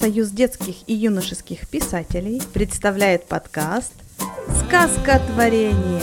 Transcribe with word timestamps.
Союз 0.00 0.30
детских 0.30 0.76
и 0.86 0.94
юношеских 0.94 1.68
писателей 1.68 2.40
представляет 2.54 3.26
подкаст 3.26 3.92
«Сказка 4.64 5.20
творения». 5.26 6.00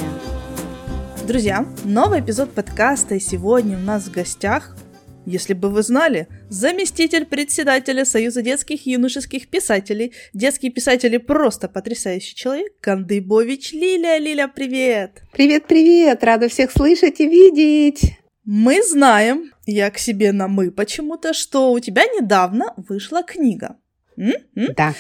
Друзья, 1.28 1.66
новый 1.84 2.20
эпизод 2.20 2.52
подкаста, 2.52 3.16
и 3.16 3.20
сегодня 3.20 3.76
у 3.76 3.82
нас 3.82 4.04
в 4.04 4.12
гостях, 4.12 4.78
если 5.26 5.56
бы 5.56 5.72
вы 5.72 5.82
знали, 5.82 6.28
заместитель 6.48 7.26
председателя 7.26 8.06
Союза 8.06 8.44
детских 8.44 8.86
и 8.86 8.92
юношеских 8.92 9.48
писателей, 9.48 10.14
детские 10.32 10.72
писатели 10.72 11.18
просто 11.18 11.68
потрясающий 11.68 12.36
человек, 12.36 12.80
Кандыбович 12.80 13.74
Лиля. 13.74 14.20
Лиля, 14.20 14.48
привет! 14.48 15.24
Привет-привет! 15.34 16.24
Рада 16.24 16.50
всех 16.50 16.72
слышать 16.72 17.20
и 17.20 17.28
видеть! 17.28 18.14
Мы 18.46 18.84
знаем, 18.84 19.52
я 19.66 19.90
к 19.90 19.98
себе 19.98 20.32
на 20.34 20.48
мы 20.48 20.70
почему-то, 20.70 21.34
что 21.34 21.72
у 21.72 21.80
тебя 21.80 22.04
недавно 22.04 22.76
вышла 22.78 23.24
книга. 23.24 23.78
М? 24.18 24.34
М? 24.56 24.74
Да. 24.76 24.94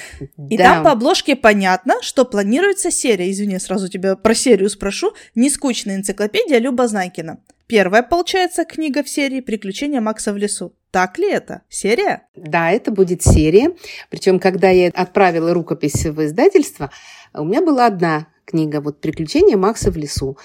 И 0.49 0.57
да. 0.57 0.63
там 0.63 0.83
по 0.83 0.91
обложке 0.91 1.35
понятно, 1.35 1.95
что 2.01 2.23
планируется 2.23 2.91
серия. 2.91 3.31
Извини, 3.31 3.59
сразу 3.59 3.89
тебя 3.89 4.15
про 4.15 4.35
серию 4.35 4.69
спрошу. 4.69 5.13
Нескучная 5.35 5.97
энциклопедия 5.97 6.59
Люба 6.59 6.87
Знайкина. 6.87 7.39
Первая, 7.65 8.03
получается, 8.03 8.63
книга 8.63 9.03
в 9.03 9.09
серии 9.09 9.41
«Приключения 9.41 9.99
Макса 9.99 10.31
в 10.31 10.37
лесу». 10.37 10.73
Так 10.91 11.17
ли 11.17 11.29
это? 11.29 11.63
Серия? 11.67 12.27
Да, 12.35 12.71
это 12.71 12.91
будет 12.91 13.21
серия. 13.21 13.71
Причем, 14.09 14.39
когда 14.39 14.69
я 14.69 14.87
отправила 14.87 15.53
рукопись 15.53 16.05
в 16.05 16.23
издательство, 16.23 16.91
у 17.33 17.43
меня 17.43 17.61
была 17.61 17.87
одна 17.87 18.27
книга, 18.47 18.81
вот 18.81 19.01
«Приключения 19.01 19.57
Макса 19.57 19.91
в 19.91 19.97
лесу». 19.97 20.37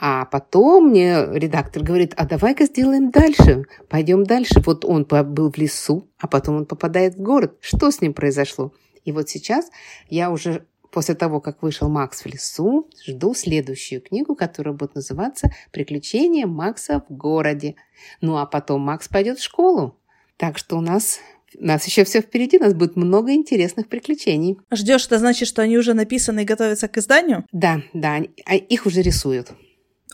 А 0.00 0.26
потом 0.26 0.90
мне 0.90 1.26
редактор 1.32 1.82
говорит, 1.82 2.14
а 2.16 2.24
давай-ка 2.24 2.66
сделаем 2.66 3.10
дальше, 3.10 3.64
пойдем 3.88 4.22
дальше. 4.22 4.62
Вот 4.64 4.84
он 4.84 5.04
был 5.04 5.50
в 5.50 5.58
лесу, 5.58 6.08
а 6.18 6.28
потом 6.28 6.56
он 6.58 6.66
попадает 6.66 7.16
в 7.16 7.20
город. 7.20 7.56
Что 7.60 7.90
с 7.90 8.00
ним 8.00 8.14
произошло? 8.14 8.72
И 9.04 9.10
вот 9.10 9.28
сейчас 9.28 9.70
я 10.08 10.30
уже 10.30 10.66
после 10.92 11.16
того, 11.16 11.40
как 11.40 11.62
вышел 11.62 11.88
Макс 11.88 12.22
в 12.22 12.26
лесу, 12.26 12.88
жду 13.06 13.34
следующую 13.34 14.00
книгу, 14.00 14.36
которая 14.36 14.72
будет 14.72 14.94
называться 14.94 15.50
«Приключения 15.72 16.46
Макса 16.46 17.02
в 17.08 17.12
городе». 17.12 17.74
Ну 18.20 18.36
а 18.36 18.46
потом 18.46 18.82
Макс 18.82 19.08
пойдет 19.08 19.38
в 19.40 19.42
школу. 19.42 19.98
Так 20.36 20.58
что 20.58 20.78
у 20.78 20.80
нас 20.80 21.18
нас 21.54 21.86
еще 21.86 22.04
все 22.04 22.20
впереди, 22.20 22.58
нас 22.58 22.74
будет 22.74 22.96
много 22.96 23.32
интересных 23.32 23.88
приключений. 23.88 24.58
Ждешь, 24.70 25.06
это 25.06 25.18
значит, 25.18 25.48
что 25.48 25.62
они 25.62 25.78
уже 25.78 25.94
написаны 25.94 26.40
и 26.40 26.44
готовятся 26.44 26.88
к 26.88 26.98
изданию? 26.98 27.44
Да, 27.52 27.82
да, 27.92 28.20
а 28.44 28.56
их 28.56 28.86
уже 28.86 29.02
рисуют. 29.02 29.52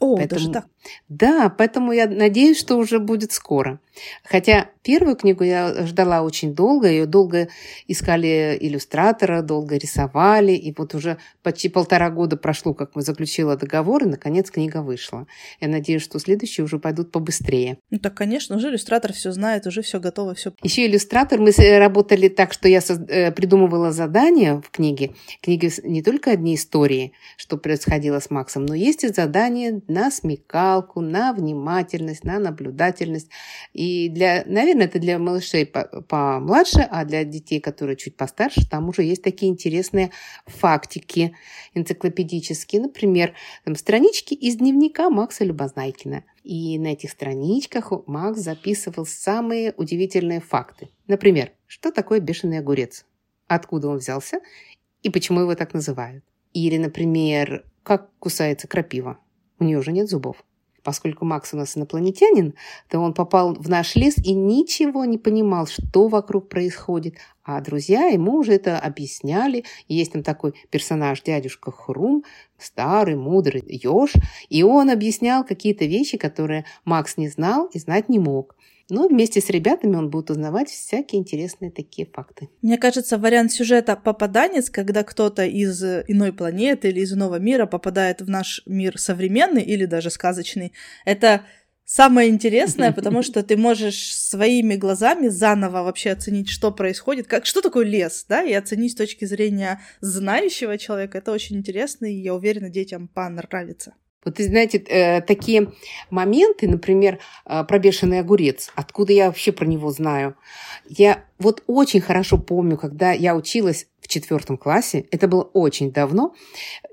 О, 0.00 0.16
Поэтому, 0.16 0.40
даже 0.40 0.52
так. 0.52 0.66
Да, 1.08 1.48
поэтому 1.48 1.92
я 1.92 2.06
надеюсь, 2.06 2.58
что 2.58 2.76
уже 2.76 2.98
будет 2.98 3.32
скоро. 3.32 3.80
Хотя 4.24 4.70
первую 4.82 5.16
книгу 5.16 5.44
я 5.44 5.86
ждала 5.86 6.22
очень 6.22 6.54
долго, 6.54 6.88
ее 6.88 7.06
долго 7.06 7.48
искали 7.88 8.56
иллюстратора, 8.60 9.42
долго 9.42 9.76
рисовали, 9.76 10.52
и 10.52 10.74
вот 10.76 10.94
уже 10.94 11.18
почти 11.42 11.68
полтора 11.68 12.10
года 12.10 12.36
прошло, 12.36 12.74
как 12.74 12.94
мы 12.94 13.02
заключила 13.02 13.56
договор, 13.56 14.04
и 14.04 14.08
наконец 14.08 14.50
книга 14.50 14.82
вышла. 14.82 15.26
Я 15.60 15.68
надеюсь, 15.68 16.02
что 16.02 16.18
следующие 16.18 16.64
уже 16.64 16.78
пойдут 16.78 17.10
побыстрее. 17.10 17.78
Ну 17.90 17.98
так, 17.98 18.14
конечно, 18.14 18.56
уже 18.56 18.68
иллюстратор 18.68 19.12
все 19.12 19.32
знает, 19.32 19.66
уже 19.66 19.82
все 19.82 20.00
готово, 20.00 20.34
все. 20.34 20.52
Еще 20.62 20.86
иллюстратор, 20.86 21.40
мы 21.40 21.52
работали 21.78 22.28
так, 22.28 22.52
что 22.52 22.68
я 22.68 22.80
э, 23.08 23.32
придумывала 23.32 23.92
задания 23.92 24.60
в 24.60 24.70
книге. 24.70 25.14
Книги 25.40 25.70
не 25.82 26.02
только 26.02 26.32
одни 26.32 26.54
истории, 26.54 27.12
что 27.36 27.56
происходило 27.56 28.20
с 28.20 28.30
Максом, 28.30 28.66
но 28.66 28.74
есть 28.74 29.04
и 29.04 29.08
задания 29.08 29.80
на 29.88 30.10
смекалку, 30.10 31.00
на 31.00 31.32
внимательность, 31.32 32.24
на 32.24 32.38
наблюдательность. 32.38 33.30
И 33.72 33.83
для, 34.08 34.44
наверное, 34.46 34.86
это 34.86 34.98
для 34.98 35.18
малышей 35.18 35.66
помладше, 35.66 36.80
а 36.80 37.04
для 37.04 37.24
детей, 37.24 37.60
которые 37.60 37.96
чуть 37.96 38.16
постарше, 38.16 38.68
там 38.68 38.88
уже 38.88 39.02
есть 39.02 39.22
такие 39.22 39.50
интересные 39.50 40.10
фактики 40.46 41.34
энциклопедические. 41.74 42.82
Например, 42.82 43.34
там, 43.64 43.74
странички 43.74 44.34
из 44.34 44.56
дневника 44.56 45.10
Макса 45.10 45.44
Любознайкина. 45.44 46.24
И 46.44 46.78
на 46.78 46.88
этих 46.88 47.10
страничках 47.10 47.92
Макс 48.06 48.38
записывал 48.38 49.06
самые 49.06 49.72
удивительные 49.76 50.40
факты. 50.40 50.90
Например, 51.06 51.52
что 51.66 51.90
такое 51.90 52.20
бешеный 52.20 52.58
огурец? 52.58 53.06
Откуда 53.46 53.88
он 53.88 53.98
взялся 53.98 54.40
и 55.02 55.10
почему 55.10 55.40
его 55.40 55.54
так 55.54 55.74
называют? 55.74 56.24
Или, 56.52 56.76
например, 56.76 57.64
как 57.82 58.10
кусается 58.18 58.68
крапива? 58.68 59.18
У 59.58 59.64
нее 59.64 59.78
уже 59.78 59.92
нет 59.92 60.08
зубов. 60.08 60.44
Поскольку 60.84 61.24
Макс 61.24 61.54
у 61.54 61.56
нас 61.56 61.76
инопланетянин, 61.76 62.54
то 62.88 63.00
он 63.00 63.14
попал 63.14 63.54
в 63.54 63.68
наш 63.68 63.96
лес 63.96 64.18
и 64.18 64.34
ничего 64.34 65.06
не 65.06 65.16
понимал, 65.18 65.66
что 65.66 66.08
вокруг 66.08 66.50
происходит. 66.50 67.16
А 67.44 67.60
друзья 67.60 68.06
ему 68.06 68.36
уже 68.38 68.54
это 68.54 68.78
объясняли. 68.78 69.64
Есть 69.86 70.12
там 70.12 70.22
такой 70.22 70.54
персонаж, 70.70 71.22
дядюшка 71.22 71.70
Хрум, 71.70 72.24
старый, 72.58 73.16
мудрый 73.16 73.62
еж. 73.66 74.12
И 74.48 74.62
он 74.62 74.90
объяснял 74.90 75.44
какие-то 75.44 75.84
вещи, 75.84 76.16
которые 76.16 76.64
Макс 76.84 77.18
не 77.18 77.28
знал 77.28 77.66
и 77.66 77.78
знать 77.78 78.08
не 78.08 78.18
мог. 78.18 78.56
Но 78.90 79.08
вместе 79.08 79.40
с 79.40 79.48
ребятами 79.48 79.96
он 79.96 80.10
будет 80.10 80.30
узнавать 80.30 80.68
всякие 80.68 81.20
интересные 81.20 81.70
такие 81.70 82.06
факты. 82.06 82.50
Мне 82.60 82.76
кажется, 82.76 83.16
вариант 83.16 83.52
сюжета 83.52 83.96
«Попаданец», 83.96 84.68
когда 84.68 85.02
кто-то 85.04 85.44
из 85.44 85.82
иной 85.82 86.32
планеты 86.32 86.88
или 86.88 87.00
из 87.00 87.14
иного 87.14 87.38
мира 87.38 87.64
попадает 87.64 88.20
в 88.20 88.28
наш 88.28 88.62
мир 88.66 88.98
современный 88.98 89.62
или 89.62 89.86
даже 89.86 90.10
сказочный, 90.10 90.72
это 91.06 91.46
самое 91.84 92.28
интересное, 92.28 92.92
потому 92.96 93.22
что 93.22 93.42
ты 93.42 93.56
можешь 93.56 94.14
своими 94.14 94.74
глазами 94.74 95.28
заново 95.28 95.82
вообще 95.82 96.10
оценить, 96.10 96.48
что 96.48 96.70
происходит, 96.70 97.26
как, 97.26 97.46
что 97.46 97.62
такое 97.62 97.84
лес, 97.84 98.26
да, 98.28 98.42
и 98.42 98.52
оценить 98.52 98.92
с 98.92 98.96
точки 98.96 99.24
зрения 99.24 99.80
знающего 100.00 100.78
человека. 100.78 101.18
Это 101.18 101.32
очень 101.32 101.56
интересно, 101.56 102.06
и 102.06 102.14
я 102.14 102.34
уверена, 102.34 102.68
детям 102.68 103.08
понравится. 103.08 103.94
Вот, 104.24 104.38
знаете, 104.38 104.78
э, 104.78 105.20
такие 105.20 105.72
моменты, 106.10 106.66
например, 106.66 107.18
э, 107.44 107.62
про 107.64 107.78
бешеный 107.78 108.20
огурец, 108.20 108.72
откуда 108.74 109.12
я 109.12 109.26
вообще 109.26 109.52
про 109.52 109.66
него 109.66 109.90
знаю. 109.90 110.34
Я 110.88 111.24
вот 111.38 111.62
очень 111.66 112.00
хорошо 112.00 112.38
помню, 112.38 112.78
когда 112.78 113.12
я 113.12 113.36
училась 113.36 113.86
в 114.04 114.08
четвертом 114.08 114.58
классе, 114.58 115.06
это 115.10 115.28
было 115.28 115.42
очень 115.42 115.90
давно, 115.90 116.34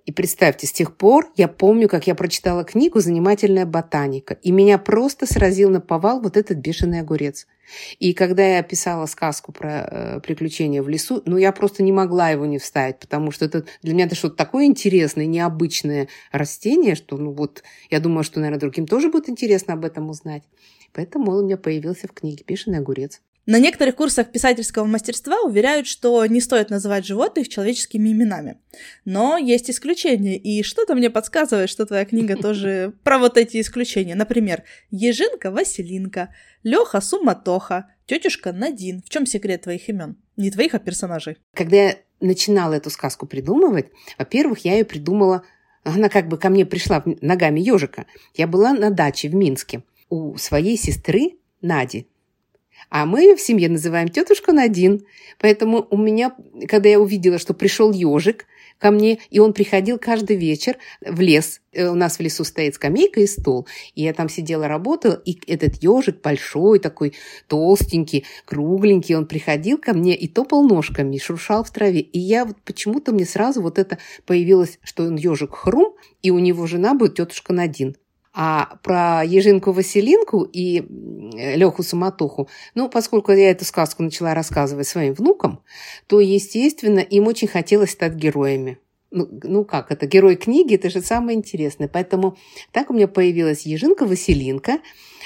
и 0.05 0.13
представьте, 0.13 0.65
с 0.65 0.71
тех 0.71 0.95
пор 0.95 1.29
я 1.35 1.49
помню, 1.49 1.89
как 1.89 2.07
я 2.07 2.15
прочитала 2.15 2.63
книгу 2.63 3.01
«Занимательная 3.01 3.65
ботаника», 3.65 4.35
и 4.35 4.51
меня 4.51 4.77
просто 4.77 5.25
сразил 5.25 5.69
на 5.69 5.81
повал 5.81 6.21
вот 6.21 6.37
этот 6.37 6.59
бешеный 6.59 7.01
огурец. 7.01 7.47
И 7.99 8.13
когда 8.13 8.47
я 8.47 8.63
писала 8.63 9.07
сказку 9.07 9.51
про 9.51 9.69
э, 9.69 10.19
приключения 10.21 10.81
в 10.81 10.87
лесу, 10.87 11.21
ну, 11.25 11.35
я 11.35 11.51
просто 11.51 11.83
не 11.83 11.91
могла 11.91 12.29
его 12.29 12.45
не 12.45 12.59
вставить, 12.59 12.99
потому 12.99 13.31
что 13.31 13.43
это 13.43 13.65
для 13.83 13.93
меня 13.93 14.05
это 14.05 14.15
что-то 14.15 14.37
такое 14.37 14.65
интересное, 14.65 15.25
необычное 15.25 16.07
растение, 16.31 16.95
что, 16.95 17.17
ну, 17.17 17.33
вот, 17.33 17.61
я 17.89 17.99
думаю, 17.99 18.23
что, 18.23 18.39
наверное, 18.39 18.61
другим 18.61 18.87
тоже 18.87 19.09
будет 19.09 19.27
интересно 19.27 19.73
об 19.73 19.83
этом 19.83 20.09
узнать. 20.09 20.43
Поэтому 20.93 21.31
он 21.31 21.43
у 21.43 21.45
меня 21.45 21.57
появился 21.57 22.07
в 22.07 22.13
книге 22.13 22.45
«Бешеный 22.47 22.79
огурец». 22.79 23.21
На 23.51 23.59
некоторых 23.59 23.97
курсах 23.97 24.31
писательского 24.31 24.85
мастерства 24.85 25.41
уверяют, 25.41 25.85
что 25.85 26.25
не 26.25 26.39
стоит 26.39 26.69
называть 26.69 27.05
животных 27.05 27.49
человеческими 27.49 28.13
именами. 28.13 28.61
Но 29.03 29.35
есть 29.35 29.69
исключения, 29.69 30.37
и 30.37 30.63
что-то 30.63 30.95
мне 30.95 31.09
подсказывает, 31.09 31.69
что 31.69 31.85
твоя 31.85 32.05
книга 32.05 32.37
тоже 32.41 32.93
про 33.03 33.19
вот 33.19 33.35
эти 33.35 33.59
исключения. 33.59 34.15
Например, 34.15 34.63
Ежинка 34.89 35.51
Василинка, 35.51 36.33
Леха 36.63 37.01
Суматоха, 37.01 37.89
тетюшка 38.05 38.53
Надин. 38.53 39.03
В 39.05 39.09
чем 39.09 39.25
секрет 39.25 39.63
твоих 39.63 39.89
имен? 39.89 40.15
Не 40.37 40.49
твоих, 40.49 40.73
а 40.73 40.79
персонажей. 40.79 41.35
Когда 41.53 41.75
я 41.75 41.97
начинала 42.21 42.75
эту 42.75 42.89
сказку 42.89 43.25
придумывать, 43.25 43.87
во-первых, 44.17 44.59
я 44.59 44.75
ее 44.75 44.85
придумала, 44.85 45.43
она 45.83 46.07
как 46.07 46.29
бы 46.29 46.37
ко 46.37 46.47
мне 46.47 46.65
пришла 46.65 47.03
ногами 47.19 47.59
ежика. 47.59 48.05
Я 48.33 48.47
была 48.47 48.71
на 48.71 48.91
даче 48.91 49.27
в 49.27 49.35
Минске 49.35 49.83
у 50.07 50.37
своей 50.37 50.77
сестры 50.77 51.33
Нади, 51.61 52.07
а 52.89 53.05
мы 53.05 53.21
ее 53.21 53.35
в 53.35 53.41
семье 53.41 53.69
называем 53.69 54.09
тетушка 54.09 54.53
Надин. 54.53 55.05
Поэтому 55.39 55.87
у 55.89 55.97
меня, 55.97 56.35
когда 56.67 56.89
я 56.89 56.99
увидела, 56.99 57.39
что 57.39 57.53
пришел 57.53 57.91
ежик 57.91 58.45
ко 58.81 58.91
мне, 58.91 59.19
и 59.29 59.39
он 59.39 59.53
приходил 59.53 59.99
каждый 59.99 60.35
вечер 60.35 60.77
в 61.01 61.21
лес. 61.21 61.61
Э, 61.71 61.89
у 61.89 61.95
нас 61.95 62.17
в 62.17 62.19
лесу 62.19 62.43
стоит 62.43 62.75
скамейка 62.75 63.21
и 63.21 63.27
стол. 63.27 63.67
И 63.93 64.01
я 64.01 64.13
там 64.13 64.27
сидела, 64.27 64.67
работала, 64.67 65.21
и 65.23 65.39
этот 65.47 65.75
ежик 65.83 66.21
большой, 66.21 66.79
такой 66.79 67.13
толстенький, 67.47 68.25
кругленький, 68.45 69.15
он 69.15 69.27
приходил 69.27 69.77
ко 69.77 69.93
мне 69.93 70.15
и 70.15 70.27
топал 70.27 70.63
ножками, 70.63 71.15
и 71.15 71.19
шуршал 71.19 71.63
в 71.63 71.71
траве. 71.71 72.01
И 72.01 72.19
я 72.19 72.45
вот 72.45 72.57
почему-то 72.65 73.11
мне 73.13 73.25
сразу 73.25 73.61
вот 73.61 73.77
это 73.77 73.99
появилось, 74.25 74.79
что 74.83 75.03
он 75.03 75.15
ежик 75.15 75.53
хрум, 75.53 75.95
и 76.23 76.31
у 76.31 76.39
него 76.39 76.65
жена 76.65 76.95
будет 76.95 77.15
тетушка 77.15 77.53
Надин. 77.53 77.95
А 78.33 78.77
про 78.81 79.23
Ежинку 79.25 79.73
Василинку 79.73 80.43
и 80.43 80.85
Леху 81.33 81.83
Самотоху, 81.83 82.47
ну, 82.75 82.89
поскольку 82.89 83.31
я 83.33 83.51
эту 83.51 83.65
сказку 83.65 84.03
начала 84.03 84.33
рассказывать 84.33 84.87
своим 84.87 85.13
внукам, 85.13 85.61
то, 86.07 86.19
естественно, 86.21 86.99
им 86.99 87.27
очень 87.27 87.49
хотелось 87.49 87.91
стать 87.91 88.13
героями. 88.13 88.79
Ну, 89.11 89.27
ну 89.43 89.65
как 89.65 89.91
это, 89.91 90.05
герой 90.07 90.37
книги, 90.37 90.75
это 90.75 90.89
же 90.89 91.01
самое 91.01 91.37
интересное. 91.37 91.89
Поэтому 91.89 92.37
так 92.71 92.89
у 92.89 92.93
меня 92.93 93.09
появилась 93.09 93.65
Ежинка 93.65 94.05
Василинка, 94.05 94.79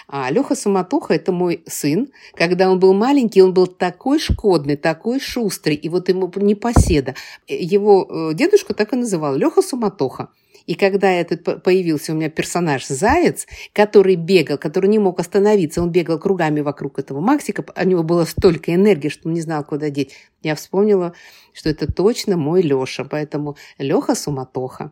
А 0.07 0.31
Леха 0.31 0.55
Суматоха– 0.55 1.13
это 1.15 1.31
мой 1.31 1.63
сын. 1.67 2.07
Когда 2.33 2.71
он 2.71 2.79
был 2.79 2.95
маленький, 2.95 3.43
он 3.43 3.53
был 3.53 3.67
такой 3.67 4.19
шкодный, 4.19 4.75
такой 4.75 5.19
шустрый, 5.19 5.75
и 5.75 5.89
вот 5.89 6.09
ему 6.09 6.31
не 6.37 6.55
поседа. 6.55 7.13
Его 7.47 8.07
э, 8.31 8.33
дедушка 8.33 8.73
так 8.73 8.93
и 8.93 8.95
называл– 8.95 9.35
Леха 9.37 9.61
Суматоха. 9.61 10.29
И 10.65 10.75
когда 10.75 11.11
этот 11.11 11.63
появился 11.63 12.13
у 12.13 12.15
меня 12.15 12.29
персонаж 12.29 12.85
Заяц, 12.87 13.45
который 13.73 14.15
бегал, 14.15 14.57
который 14.57 14.89
не 14.89 14.99
мог 14.99 15.19
остановиться, 15.19 15.81
он 15.81 15.91
бегал 15.91 16.19
кругами 16.19 16.61
вокруг 16.61 16.99
этого 16.99 17.19
Максика, 17.19 17.63
у 17.75 17.87
него 17.87 18.03
было 18.03 18.25
столько 18.25 18.73
энергии, 18.73 19.09
что 19.09 19.27
он 19.27 19.35
не 19.35 19.41
знал, 19.41 19.63
куда 19.63 19.89
деть. 19.89 20.15
Я 20.41 20.55
вспомнила, 20.55 21.13
что 21.53 21.69
это 21.69 21.91
точно 21.91 22.37
мой 22.37 22.61
Леша, 22.61 23.03
поэтому 23.03 23.57
Леха 23.77 24.15
суматоха. 24.15 24.91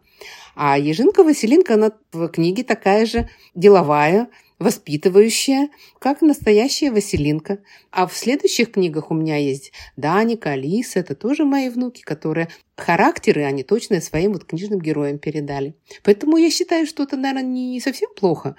А 0.56 0.78
Ежинка 0.78 1.24
Василинка, 1.24 1.74
она 1.74 1.92
в 2.12 2.28
книге 2.30 2.64
такая 2.64 3.06
же 3.06 3.30
деловая, 3.56 4.30
воспитывающая, 4.64 5.70
как 6.00 6.22
настоящая 6.22 6.92
Василинка. 6.92 7.60
А 7.92 8.08
в 8.08 8.18
следующих 8.18 8.72
книгах 8.72 9.12
у 9.12 9.14
меня 9.14 9.38
есть 9.38 9.72
Даника, 9.96 10.52
Алиса, 10.52 11.00
это 11.00 11.16
тоже 11.16 11.46
мои 11.46 11.70
внуки, 11.70 12.02
которые 12.02 12.48
характеры 12.76 13.44
они 13.44 13.64
точно 13.64 14.02
своим 14.02 14.34
вот 14.34 14.46
книжным 14.46 14.80
героям 14.80 15.20
передали. 15.20 15.76
Поэтому 16.04 16.38
я 16.38 16.50
считаю, 16.50 16.88
что 16.88 17.04
это, 17.04 17.18
наверное, 17.18 17.44
не 17.44 17.80
совсем 17.80 18.10
плохо. 18.16 18.56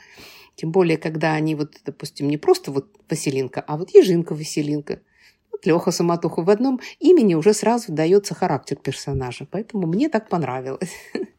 Тем 0.55 0.71
более, 0.71 0.99
когда 0.99 1.33
они 1.33 1.55
вот, 1.55 1.75
допустим, 1.85 2.29
не 2.29 2.37
просто 2.37 2.71
вот 2.71 2.87
Василинка, 3.11 3.61
а 3.67 3.77
вот 3.77 3.91
Ежинка 3.91 4.35
Василинка. 4.35 5.01
Вот 5.51 5.67
Леха 5.67 5.91
Самотуха 5.91 6.43
в 6.43 6.51
одном 6.51 6.81
имени 7.01 7.35
уже 7.35 7.55
сразу 7.55 7.93
дается 7.93 8.35
характер 8.35 8.77
персонажа. 8.77 9.47
Поэтому 9.51 9.87
мне 9.87 10.09
так 10.09 10.29
понравилось. 10.29 10.93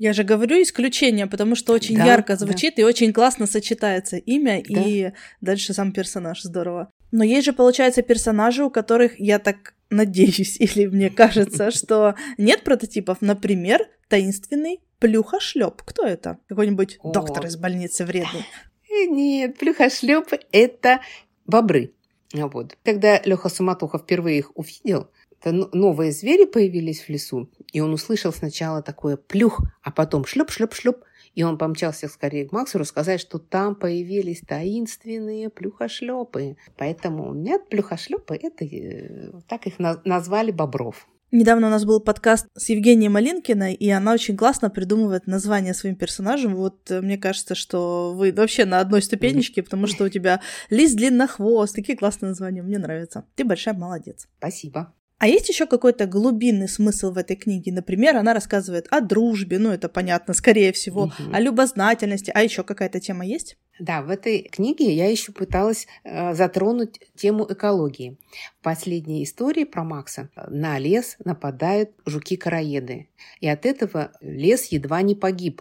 Я 0.00 0.14
же 0.14 0.24
говорю 0.24 0.62
исключение, 0.62 1.26
потому 1.26 1.54
что 1.54 1.74
очень 1.74 1.94
да, 1.94 2.06
ярко 2.06 2.34
звучит 2.34 2.76
да. 2.76 2.82
и 2.82 2.84
очень 2.86 3.12
классно 3.12 3.46
сочетается 3.46 4.16
имя 4.16 4.62
да. 4.66 4.80
и 4.80 5.12
дальше 5.42 5.74
сам 5.74 5.92
персонаж. 5.92 6.40
Здорово. 6.40 6.90
Но 7.10 7.22
есть 7.22 7.44
же, 7.44 7.52
получается, 7.52 8.00
персонажи, 8.00 8.64
у 8.64 8.70
которых 8.70 9.20
я 9.20 9.38
так 9.38 9.74
надеюсь, 9.90 10.56
или 10.58 10.86
мне 10.86 11.10
кажется, 11.10 11.70
что 11.70 12.14
нет 12.38 12.64
прототипов. 12.64 13.18
Например, 13.20 13.86
таинственный 14.08 14.80
плюхошлеп. 15.00 15.82
Кто 15.82 16.06
это? 16.06 16.38
Какой-нибудь 16.48 16.98
О. 17.02 17.12
доктор 17.12 17.44
из 17.44 17.58
больницы 17.58 18.06
вредный? 18.06 18.46
Э, 18.88 19.04
нет, 19.04 19.58
плюхошлеп 19.58 20.32
это 20.50 21.00
бобры. 21.44 21.92
Вот. 22.32 22.78
Когда 22.84 23.20
Леха 23.22 23.50
Суматоха 23.50 23.98
впервые 23.98 24.38
их 24.38 24.56
увидел, 24.56 25.10
новые 25.44 26.12
звери 26.12 26.44
появились 26.44 27.02
в 27.02 27.08
лесу, 27.08 27.50
и 27.72 27.80
он 27.80 27.92
услышал 27.92 28.32
сначала 28.32 28.82
такое 28.82 29.16
плюх, 29.16 29.60
а 29.82 29.90
потом 29.90 30.24
шлеп-шлеп-шлеп, 30.24 31.04
и 31.34 31.42
он 31.42 31.58
помчался 31.58 32.08
скорее 32.08 32.48
к 32.48 32.52
Максу 32.52 32.78
рассказать, 32.78 33.20
что 33.20 33.38
там 33.38 33.74
появились 33.74 34.40
таинственные 34.40 35.48
плюхошлепы. 35.48 36.56
Поэтому 36.76 37.34
нет, 37.34 37.68
плюхошлепы, 37.68 38.34
это 38.34 38.64
э, 38.64 39.32
так 39.48 39.66
их 39.66 39.78
назвали 39.78 40.50
бобров. 40.50 41.06
Недавно 41.32 41.68
у 41.68 41.70
нас 41.70 41.84
был 41.84 42.00
подкаст 42.00 42.48
с 42.56 42.70
Евгенией 42.70 43.08
Малинкиной, 43.08 43.74
и 43.74 43.88
она 43.88 44.12
очень 44.12 44.36
классно 44.36 44.68
придумывает 44.68 45.28
название 45.28 45.74
своим 45.74 45.94
персонажам. 45.94 46.56
Вот 46.56 46.90
э, 46.90 47.00
мне 47.00 47.18
кажется, 47.18 47.54
что 47.54 48.12
вы 48.12 48.32
вообще 48.32 48.64
на 48.64 48.80
одной 48.80 49.00
ступенечке, 49.00 49.62
потому 49.62 49.86
что 49.86 50.04
у 50.04 50.08
тебя 50.08 50.40
лист 50.70 50.96
длиннохвост, 50.96 51.74
такие 51.74 51.96
классные 51.96 52.30
названия, 52.30 52.62
мне 52.62 52.78
нравятся. 52.78 53.26
Ты 53.36 53.44
большая 53.44 53.74
молодец. 53.74 54.26
Спасибо. 54.38 54.92
А 55.20 55.28
есть 55.28 55.50
еще 55.50 55.66
какой-то 55.66 56.06
глубинный 56.06 56.66
смысл 56.66 57.12
в 57.12 57.18
этой 57.18 57.36
книге? 57.36 57.72
Например, 57.72 58.16
она 58.16 58.32
рассказывает 58.32 58.86
о 58.90 59.02
дружбе, 59.02 59.58
ну 59.58 59.70
это 59.70 59.90
понятно, 59.90 60.32
скорее 60.32 60.72
всего, 60.72 61.02
угу. 61.02 61.12
о 61.30 61.38
любознательности, 61.40 62.32
а 62.34 62.42
еще 62.42 62.62
какая-то 62.62 63.00
тема 63.00 63.26
есть? 63.26 63.58
Да, 63.78 64.00
в 64.00 64.08
этой 64.08 64.44
книге 64.44 64.94
я 64.94 65.10
еще 65.10 65.32
пыталась 65.32 65.86
э, 66.04 66.32
затронуть 66.32 67.00
тему 67.16 67.46
экологии. 67.46 68.16
В 68.60 68.64
последней 68.64 69.22
истории 69.22 69.64
про 69.64 69.84
Макса 69.84 70.30
на 70.48 70.78
лес 70.78 71.16
нападают 71.22 71.90
жуки-караеды. 72.06 73.08
И 73.40 73.48
от 73.48 73.66
этого 73.66 74.12
лес 74.22 74.68
едва 74.72 75.02
не 75.02 75.14
погиб. 75.14 75.60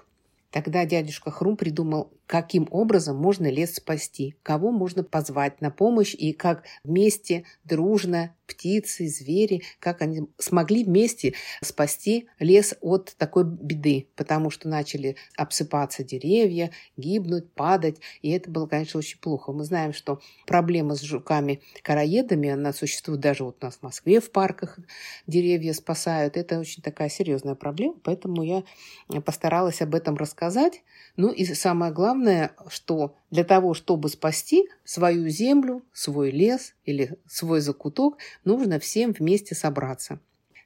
Тогда 0.52 0.86
дядюшка 0.86 1.32
Хрум 1.32 1.58
придумал, 1.58 2.14
каким 2.30 2.68
образом 2.70 3.18
можно 3.18 3.50
лес 3.50 3.74
спасти, 3.74 4.36
кого 4.44 4.72
можно 4.72 5.04
позвать 5.04 5.62
на 5.62 5.72
помощь 5.72 6.14
и 6.14 6.32
как 6.32 6.64
вместе, 6.84 7.44
дружно, 7.64 8.36
птицы, 8.46 9.08
звери, 9.08 9.64
как 9.80 10.02
они 10.02 10.28
смогли 10.38 10.84
вместе 10.84 11.34
спасти 11.64 12.28
лес 12.40 12.76
от 12.82 13.16
такой 13.18 13.46
беды, 13.46 14.10
потому 14.16 14.52
что 14.52 14.68
начали 14.68 15.16
обсыпаться 15.38 16.04
деревья, 16.04 16.72
гибнуть, 16.98 17.52
падать, 17.54 17.98
и 18.22 18.30
это 18.30 18.50
было, 18.50 18.68
конечно, 18.68 19.00
очень 19.00 19.20
плохо. 19.20 19.52
Мы 19.52 19.64
знаем, 19.64 19.94
что 19.94 20.20
проблема 20.46 20.96
с 20.96 21.02
жуками-караедами, 21.02 22.50
она 22.50 22.74
существует 22.74 23.22
даже 23.22 23.44
вот 23.44 23.58
у 23.62 23.66
нас 23.66 23.78
в 23.78 23.84
Москве 23.84 24.20
в 24.20 24.32
парках, 24.32 24.78
деревья 25.26 25.74
спасают, 25.74 26.38
это 26.38 26.60
очень 26.60 26.84
такая 26.84 27.10
серьезная 27.10 27.56
проблема, 27.56 27.96
поэтому 28.04 28.44
я 28.44 28.64
постаралась 29.22 29.82
об 29.82 29.96
этом 29.96 30.16
рассказать. 30.16 30.84
Ну 31.18 31.32
и 31.32 31.44
самое 31.46 31.92
главное, 31.92 32.19
что 32.70 33.16
для 33.32 33.44
того, 33.44 33.74
чтобы 33.74 34.10
спасти 34.10 34.70
свою 34.84 35.30
землю, 35.30 35.84
свой 35.94 36.32
лес 36.32 36.74
или 36.86 37.18
свой 37.28 37.62
закуток, 37.62 38.18
нужно 38.44 38.80
всем 38.80 39.12
вместе 39.12 39.56
собраться. 39.56 40.20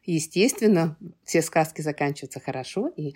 Естественно, 0.06 0.98
все 1.24 1.42
сказки 1.42 1.82
заканчиваются 1.82 2.40
хорошо, 2.40 2.90
и 2.96 3.14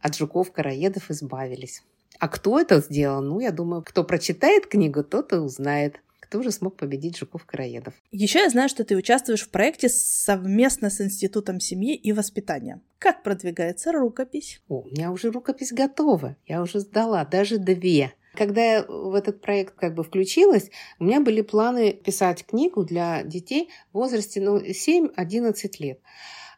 от 0.00 0.16
жуков-караедов 0.16 1.10
избавились. 1.10 1.82
А 2.18 2.28
кто 2.28 2.58
это 2.58 2.80
сделал? 2.80 3.22
Ну, 3.22 3.40
я 3.40 3.50
думаю, 3.50 3.82
кто 3.82 4.04
прочитает 4.04 4.66
книгу, 4.66 5.04
тот 5.04 5.32
и 5.32 5.36
узнает 5.36 6.00
кто 6.26 6.42
же 6.42 6.50
смог 6.50 6.76
победить 6.76 7.16
жуков-караедов. 7.16 7.94
Еще 8.10 8.40
я 8.40 8.50
знаю, 8.50 8.68
что 8.68 8.84
ты 8.84 8.96
участвуешь 8.96 9.42
в 9.42 9.50
проекте 9.50 9.88
совместно 9.88 10.90
с 10.90 11.00
Институтом 11.00 11.60
семьи 11.60 11.94
и 11.94 12.12
воспитания. 12.12 12.80
Как 12.98 13.22
продвигается 13.22 13.92
рукопись? 13.92 14.60
О, 14.68 14.80
у 14.80 14.88
меня 14.88 15.12
уже 15.12 15.30
рукопись 15.30 15.72
готова. 15.72 16.36
Я 16.46 16.62
уже 16.62 16.80
сдала, 16.80 17.24
даже 17.24 17.58
две. 17.58 18.12
Когда 18.34 18.62
я 18.62 18.82
в 18.82 19.14
этот 19.14 19.40
проект 19.40 19.76
как 19.76 19.94
бы 19.94 20.02
включилась, 20.02 20.70
у 20.98 21.04
меня 21.04 21.20
были 21.20 21.40
планы 21.40 21.92
писать 21.92 22.44
книгу 22.44 22.84
для 22.84 23.22
детей 23.22 23.70
в 23.92 23.98
возрасте 23.98 24.40
ну, 24.40 24.58
7-11 24.58 25.70
лет. 25.78 26.00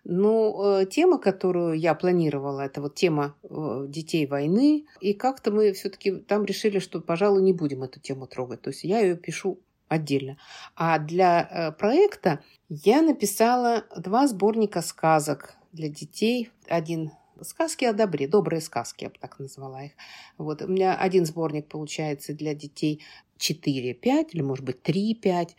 Но 0.05 0.81
э, 0.81 0.87
тема, 0.87 1.19
которую 1.19 1.79
я 1.79 1.95
планировала, 1.95 2.63
это 2.63 2.81
вот 2.81 2.95
тема 2.95 3.35
э, 3.43 3.87
детей 3.89 4.27
войны. 4.27 4.87
И 5.01 5.15
как-то 5.15 5.51
мы 5.51 5.73
все-таки 5.73 6.13
там 6.17 6.45
решили, 6.45 6.79
что, 6.79 7.01
пожалуй, 7.01 7.43
не 7.43 7.53
будем 7.53 7.83
эту 7.83 8.01
тему 8.01 8.27
трогать. 8.27 8.63
То 8.63 8.71
есть 8.71 8.85
я 8.85 9.01
ее 9.01 9.17
пишу 9.17 9.61
отдельно. 9.89 10.39
А 10.77 10.99
для 10.99 11.49
э, 11.51 11.73
проекта 11.73 12.41
я 12.69 13.03
написала 13.03 13.85
два 13.97 14.27
сборника 14.27 14.83
сказок 14.83 15.57
для 15.73 15.89
детей. 15.89 16.51
Один 16.69 17.11
Сказки 17.41 17.85
о 17.85 17.93
добре, 17.93 18.27
добрые 18.27 18.61
сказки, 18.61 19.05
я 19.05 19.11
бы 19.11 19.17
так 19.21 19.39
назвала 19.39 19.85
их. 19.85 19.93
Вот. 20.39 20.61
У 20.63 20.67
меня 20.67 20.97
один 20.97 21.25
сборник 21.25 21.69
получается 21.69 22.35
для 22.35 22.53
детей 22.55 23.05
4-5 23.39 24.31
или, 24.33 24.43
может 24.43 24.65
быть, 24.65 24.79
3-5, 24.83 25.51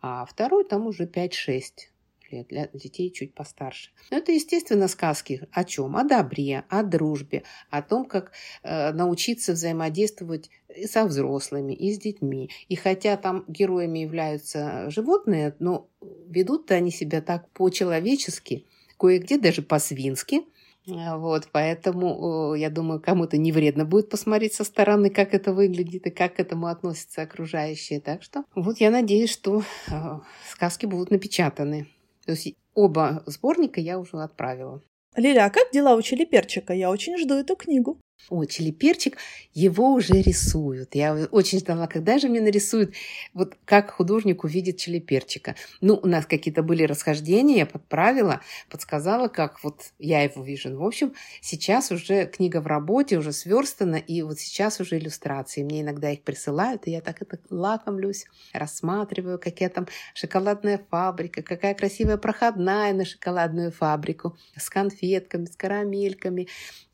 а 0.00 0.24
второй 0.24 0.64
там 0.64 0.86
уже 0.86 1.04
5-6 1.04 1.90
лет 2.30 2.48
для 2.48 2.68
детей 2.72 3.10
чуть 3.10 3.34
постарше. 3.34 3.90
Но 4.10 4.18
это, 4.18 4.32
естественно, 4.32 4.88
сказки 4.88 5.46
о 5.52 5.64
чем? 5.64 5.96
О 5.96 6.04
добре, 6.04 6.64
о 6.68 6.82
дружбе, 6.82 7.42
о 7.70 7.82
том, 7.82 8.04
как 8.04 8.32
э, 8.62 8.92
научиться 8.92 9.52
взаимодействовать 9.52 10.50
и 10.74 10.86
со 10.86 11.04
взрослыми, 11.04 11.72
и 11.72 11.92
с 11.92 11.98
детьми. 11.98 12.50
И 12.68 12.76
хотя 12.76 13.16
там 13.16 13.44
героями 13.48 14.00
являются 14.00 14.90
животные, 14.90 15.54
но 15.58 15.88
ведут-то 16.00 16.74
они 16.74 16.90
себя 16.90 17.20
так 17.20 17.50
по-человечески, 17.50 18.66
кое-где 18.98 19.38
даже 19.38 19.62
по-свински– 19.62 20.42
а, 20.88 21.18
вот, 21.18 21.48
поэтому 21.50 22.54
я 22.54 22.70
думаю, 22.70 23.00
кому-то 23.00 23.36
не 23.36 23.50
вредно 23.50 23.84
будет 23.84 24.08
посмотреть 24.08 24.54
со 24.54 24.62
стороны, 24.64 25.10
как 25.10 25.34
это 25.34 25.52
выглядит 25.52 26.06
и 26.06 26.10
как 26.10 26.36
к 26.36 26.40
этому 26.40 26.68
относятся 26.68 27.22
окружающие. 27.22 28.00
Так 28.00 28.22
что 28.22 28.44
вот 28.54 28.78
я 28.78 28.90
надеюсь, 28.90 29.32
что 29.32 29.62
а, 29.90 30.20
сказки 30.48 30.86
будут 30.86 31.10
напечатаны. 31.10 31.88
То 32.26 32.32
есть 32.32 32.54
оба 32.74 33.22
сборника 33.26 33.80
я 33.80 33.98
уже 33.98 34.18
отправила. 34.18 34.82
Лиля, 35.14 35.46
а 35.46 35.50
как 35.50 35.70
дела 35.72 35.94
у 35.94 36.02
Челиперчика? 36.02 36.74
Я 36.74 36.90
очень 36.90 37.16
жду 37.16 37.34
эту 37.34 37.56
книгу. 37.56 37.98
О, 38.28 38.44
чили-перчик, 38.44 39.18
его 39.54 39.92
уже 39.92 40.14
рисуют. 40.14 40.96
Я 40.96 41.14
очень 41.30 41.60
ждала, 41.60 41.86
когда 41.86 42.18
же 42.18 42.28
мне 42.28 42.40
нарисуют, 42.40 42.92
вот 43.34 43.56
как 43.64 43.92
художник 43.92 44.42
увидит 44.42 44.78
чили-перчика. 44.78 45.54
Ну, 45.80 45.94
у 46.02 46.08
нас 46.08 46.26
какие-то 46.26 46.64
были 46.64 46.82
расхождения, 46.82 47.58
я 47.58 47.66
подправила, 47.66 48.40
подсказала, 48.68 49.28
как 49.28 49.62
вот 49.62 49.92
я 50.00 50.22
его 50.22 50.42
вижу. 50.42 50.70
Ну, 50.70 50.80
в 50.80 50.86
общем, 50.86 51.14
сейчас 51.40 51.92
уже 51.92 52.26
книга 52.26 52.60
в 52.60 52.66
работе, 52.66 53.16
уже 53.16 53.32
сверстана, 53.32 53.96
и 53.96 54.22
вот 54.22 54.40
сейчас 54.40 54.80
уже 54.80 54.98
иллюстрации. 54.98 55.62
Мне 55.62 55.82
иногда 55.82 56.10
их 56.10 56.22
присылают, 56.22 56.88
и 56.88 56.90
я 56.90 57.02
так 57.02 57.22
это 57.22 57.38
лакомлюсь, 57.48 58.24
рассматриваю, 58.52 59.38
какая 59.38 59.68
там 59.68 59.86
шоколадная 60.14 60.80
фабрика, 60.90 61.42
какая 61.42 61.74
красивая 61.74 62.16
проходная 62.16 62.92
на 62.92 63.04
шоколадную 63.04 63.70
фабрику 63.70 64.36
с 64.56 64.68
конфетками, 64.68 65.44
с 65.44 65.54
карамельками, 65.54 66.48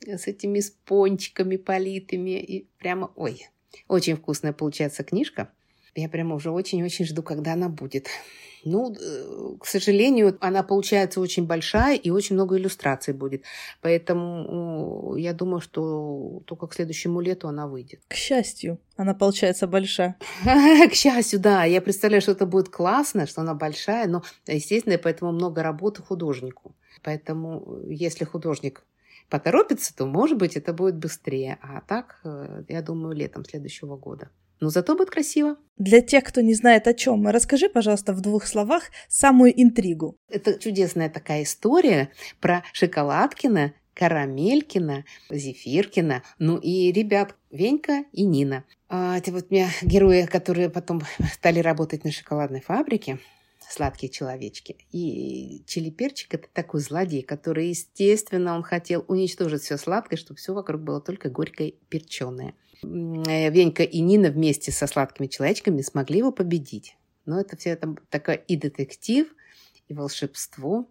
с 0.05 0.27
этими 0.27 0.61
спончиками 1.13 1.57
политыми. 1.57 2.41
И 2.41 2.67
прямо, 2.79 3.11
ой, 3.17 3.49
Очень 3.89 4.17
вкусная 4.17 4.53
получается 4.53 5.05
книжка. 5.05 5.49
Я 5.95 6.09
прямо 6.09 6.35
уже 6.35 6.51
очень-очень 6.51 7.05
жду, 7.05 7.23
когда 7.23 7.53
она 7.53 7.69
будет. 7.69 8.09
Ну, 8.65 8.95
э, 8.95 9.57
к 9.61 9.67
сожалению, 9.67 10.39
она 10.41 10.63
получается 10.63 11.21
очень 11.21 11.47
большая 11.47 11.97
и 11.97 12.11
очень 12.11 12.37
много 12.37 12.57
иллюстраций 12.57 13.13
будет. 13.13 13.43
Поэтому 13.81 15.17
я 15.17 15.33
думаю, 15.33 15.61
что 15.61 16.43
только 16.47 16.67
к 16.67 16.75
следующему 16.75 17.21
лету 17.21 17.49
она 17.49 17.67
выйдет. 17.67 18.01
К 18.09 18.15
счастью, 18.15 18.79
она 18.97 19.15
получается 19.15 19.67
большая. 19.67 20.17
К 20.91 20.95
счастью, 20.95 21.41
да. 21.41 21.65
Я 21.65 21.81
представляю, 21.81 22.23
что 22.23 22.33
это 22.33 22.47
будет 22.47 22.69
классно, 22.69 23.27
что 23.27 23.41
она 23.41 23.55
большая, 23.55 24.07
но, 24.07 24.23
естественно, 24.47 24.99
поэтому 24.99 25.33
много 25.33 25.63
работы 25.63 26.03
художнику. 26.03 26.75
Поэтому, 27.03 27.81
если 27.89 28.25
художник 28.25 28.85
поторопится, 29.29 29.95
то, 29.97 30.07
может 30.07 30.39
быть, 30.39 30.57
это 30.57 30.73
будет 30.73 30.97
быстрее. 30.97 31.59
А 31.63 31.81
так, 31.81 32.21
э, 32.25 32.65
я 32.69 32.83
думаю, 32.83 33.15
летом 33.15 33.45
следующего 33.45 33.97
года. 33.97 34.31
Но 34.61 34.71
зато 34.71 34.95
будет 34.95 35.11
красиво. 35.11 35.57
Для 35.77 36.01
тех, 36.01 36.23
кто 36.23 36.41
не 36.41 36.55
знает 36.55 36.87
о 36.87 36.95
чем, 36.95 37.27
расскажи, 37.27 37.69
пожалуйста, 37.69 38.13
в 38.13 38.21
двух 38.21 38.47
словах 38.47 38.85
самую 39.09 39.53
интригу. 39.61 40.17
Это 40.29 40.59
чудесная 40.59 41.11
такая 41.11 41.43
история 41.43 42.11
про 42.41 42.63
Шоколадкина, 42.73 43.75
Карамелькина, 43.95 45.05
Зефиркина, 45.31 46.23
ну 46.39 46.59
и 46.59 46.93
ребят 46.93 47.35
Венька 47.51 48.05
и 48.13 48.25
Нина. 48.25 48.65
А, 48.89 49.19
это 49.19 49.33
вот 49.33 49.47
у 49.51 49.55
меня 49.55 49.69
герои, 49.83 50.27
которые 50.27 50.71
потом 50.71 51.03
стали 51.33 51.59
работать 51.59 52.05
на 52.05 52.13
шоколадной 52.13 52.61
фабрике 52.61 53.19
сладкие 53.73 54.11
человечки. 54.11 54.77
И 54.91 55.63
чили-перчик– 55.67 56.35
это 56.35 56.49
такой 56.53 56.81
злодей, 56.81 57.23
который, 57.23 57.69
естественно, 57.69 58.55
он 58.55 58.63
хотел 58.63 59.05
уничтожить 59.09 59.63
все 59.63 59.77
сладкое, 59.77 60.19
чтобы 60.19 60.39
все 60.39 60.53
вокруг 60.53 60.83
было 60.83 61.01
только 61.01 61.31
горькое 61.31 61.73
перченое. 61.89 62.55
Э, 62.83 63.51
Венька 63.51 63.83
и 63.83 64.01
Нина 64.01 64.31
вместе 64.31 64.73
со 64.73 64.87
сладкими 64.87 65.27
человечками 65.27 65.83
смогли 65.83 66.19
его 66.19 66.33
победить. 66.33 66.97
Но 67.25 67.41
это 67.41 67.57
все 67.57 67.71
это 67.71 67.95
такое 68.11 68.37
и 68.37 68.57
детектив, 68.57 69.29
и 69.89 69.95
волшебство. 69.95 70.89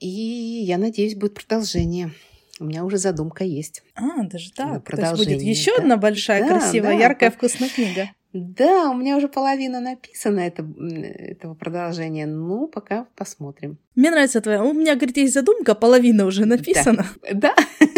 И 0.00 0.08
я 0.08 0.78
надеюсь, 0.78 1.14
будет 1.14 1.34
продолжение. 1.34 2.12
У 2.60 2.64
меня 2.64 2.84
уже 2.84 2.98
задумка 2.98 3.44
есть. 3.44 3.82
А, 3.94 4.22
даже 4.24 4.52
так. 4.52 4.84
То 4.88 5.00
есть 5.00 5.16
будет 5.16 5.42
еще 5.42 5.76
да. 5.76 5.82
одна 5.82 5.96
большая, 5.96 6.40
да, 6.40 6.48
красивая, 6.48 6.96
да, 6.96 7.04
яркая, 7.04 7.30
да. 7.30 7.36
вкусная 7.36 7.68
книга. 7.68 8.10
Да, 8.34 8.90
у 8.90 8.94
меня 8.94 9.16
уже 9.16 9.28
половина 9.28 9.78
написана 9.78 10.40
это, 10.40 10.66
этого 10.82 11.54
продолжения. 11.54 12.26
Ну, 12.26 12.66
пока 12.66 13.06
посмотрим. 13.14 13.78
Мне 13.94 14.10
нравится 14.10 14.40
твоя. 14.40 14.64
У 14.64 14.72
меня, 14.72 14.96
говорит, 14.96 15.16
есть 15.16 15.34
задумка, 15.34 15.76
половина 15.76 16.26
уже 16.26 16.44
написана. 16.44 17.06
Да. 17.32 17.54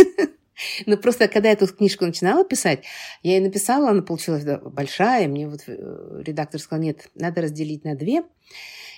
Ну, 0.87 0.97
просто 0.97 1.29
когда 1.29 1.51
я 1.51 1.53
эту 1.53 1.67
книжку 1.67 2.07
начинала 2.07 2.43
писать, 2.43 2.83
я 3.23 3.37
ее 3.37 3.43
написала, 3.43 3.91
она 3.91 4.01
получилась 4.01 4.43
большая. 4.63 5.29
Мне 5.29 5.47
вот 5.47 5.61
э, 5.67 6.23
редактор 6.25 6.59
сказал, 6.59 6.83
нет, 6.83 7.11
надо 7.15 7.43
разделить 7.43 7.85
на 7.85 7.95
две. 7.95 8.23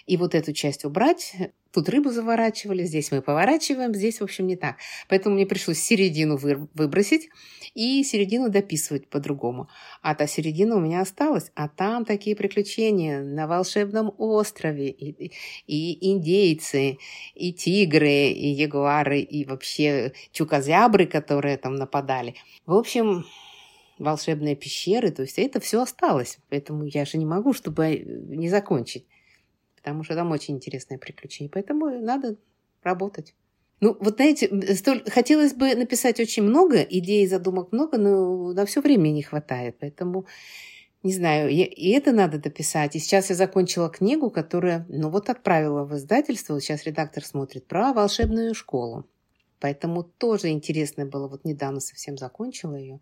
И 0.07 0.17
вот 0.17 0.37
эту 0.37 0.53
часть 0.53 0.85
убрать, 0.85 1.35
Тут 1.71 1.91
рыбу 1.91 2.11
заворачивали, 2.11 2.85
здесь 2.85 3.13
мы 3.13 3.21
поворачиваем, 3.21 3.95
здесь, 3.95 4.21
в 4.21 4.25
общем, 4.25 4.47
не 4.47 4.57
так. 4.57 4.77
Поэтому 5.09 5.35
мне 5.35 5.45
пришлось 5.45 5.79
середину 5.79 6.39
выбросить 6.39 7.29
и 7.75 8.03
середину 8.05 8.51
дописывать 8.51 9.09
по-другому. 9.09 9.69
А 10.03 10.15
та 10.15 10.27
середина 10.27 10.77
у 10.77 10.81
меня 10.81 11.01
осталась. 11.01 11.51
А 11.55 11.69
там 11.69 12.05
такие 12.05 12.37
приключения 12.37 13.23
на 13.23 13.47
волшебном 13.47 14.15
острове. 14.19 14.91
И, 14.91 15.33
и 15.67 16.11
индейцы, 16.11 16.99
и 17.35 17.53
тигры, 17.53 18.29
и 18.29 18.49
ягуары, 18.49 19.21
и 19.21 19.45
вообще 19.45 20.13
чукозябры, 20.33 21.07
которые 21.07 21.57
там 21.57 21.75
нападали. 21.75 22.35
В 22.67 22.75
общем, 22.75 23.25
волшебные 23.99 24.57
пещеры, 24.57 25.11
то 25.11 25.23
есть 25.23 25.39
это 25.39 25.61
все 25.61 25.83
осталось. 25.83 26.39
Поэтому 26.49 26.85
я 26.85 27.05
же 27.05 27.19
не 27.19 27.27
могу, 27.27 27.53
чтобы 27.53 27.99
не 27.99 28.49
закончить 28.49 29.07
потому 29.89 30.05
что 30.05 30.15
там 30.15 30.31
очень 30.33 30.57
интересное 30.57 30.99
приключение. 30.99 31.51
Поэтому 31.51 31.89
надо 32.01 32.37
работать. 32.83 33.35
Ну, 33.81 33.97
вот 34.01 34.17
знаете, 34.17 34.75
столь... 34.75 35.05
хотелось 35.09 35.55
бы 35.55 35.75
написать 35.75 36.19
очень 36.21 36.43
много, 36.43 36.83
идей, 36.83 37.27
задумок 37.27 37.73
много, 37.73 37.97
но 37.99 38.53
на 38.53 38.67
все 38.67 38.81
время 38.81 39.09
не 39.11 39.23
хватает. 39.23 39.77
Поэтому, 39.79 40.27
не 41.03 41.13
знаю, 41.13 41.49
и 41.51 41.91
это 41.91 42.13
надо 42.13 42.39
дописать. 42.39 42.97
И 42.97 42.99
сейчас 42.99 43.31
я 43.31 43.37
закончила 43.37 43.89
книгу, 43.89 44.31
которая, 44.31 44.85
ну 44.89 45.11
вот 45.11 45.31
отправила 45.31 45.85
в 45.85 45.95
издательство, 45.95 46.61
сейчас 46.61 46.85
редактор 46.85 47.25
смотрит, 47.25 47.67
про 47.67 47.93
волшебную 47.93 48.55
школу. 48.55 49.07
Поэтому 49.61 50.03
тоже 50.03 50.49
интересно 50.49 51.07
было, 51.07 51.29
вот 51.29 51.45
недавно 51.45 51.81
совсем 51.81 52.17
закончила 52.17 52.75
ее. 52.75 53.01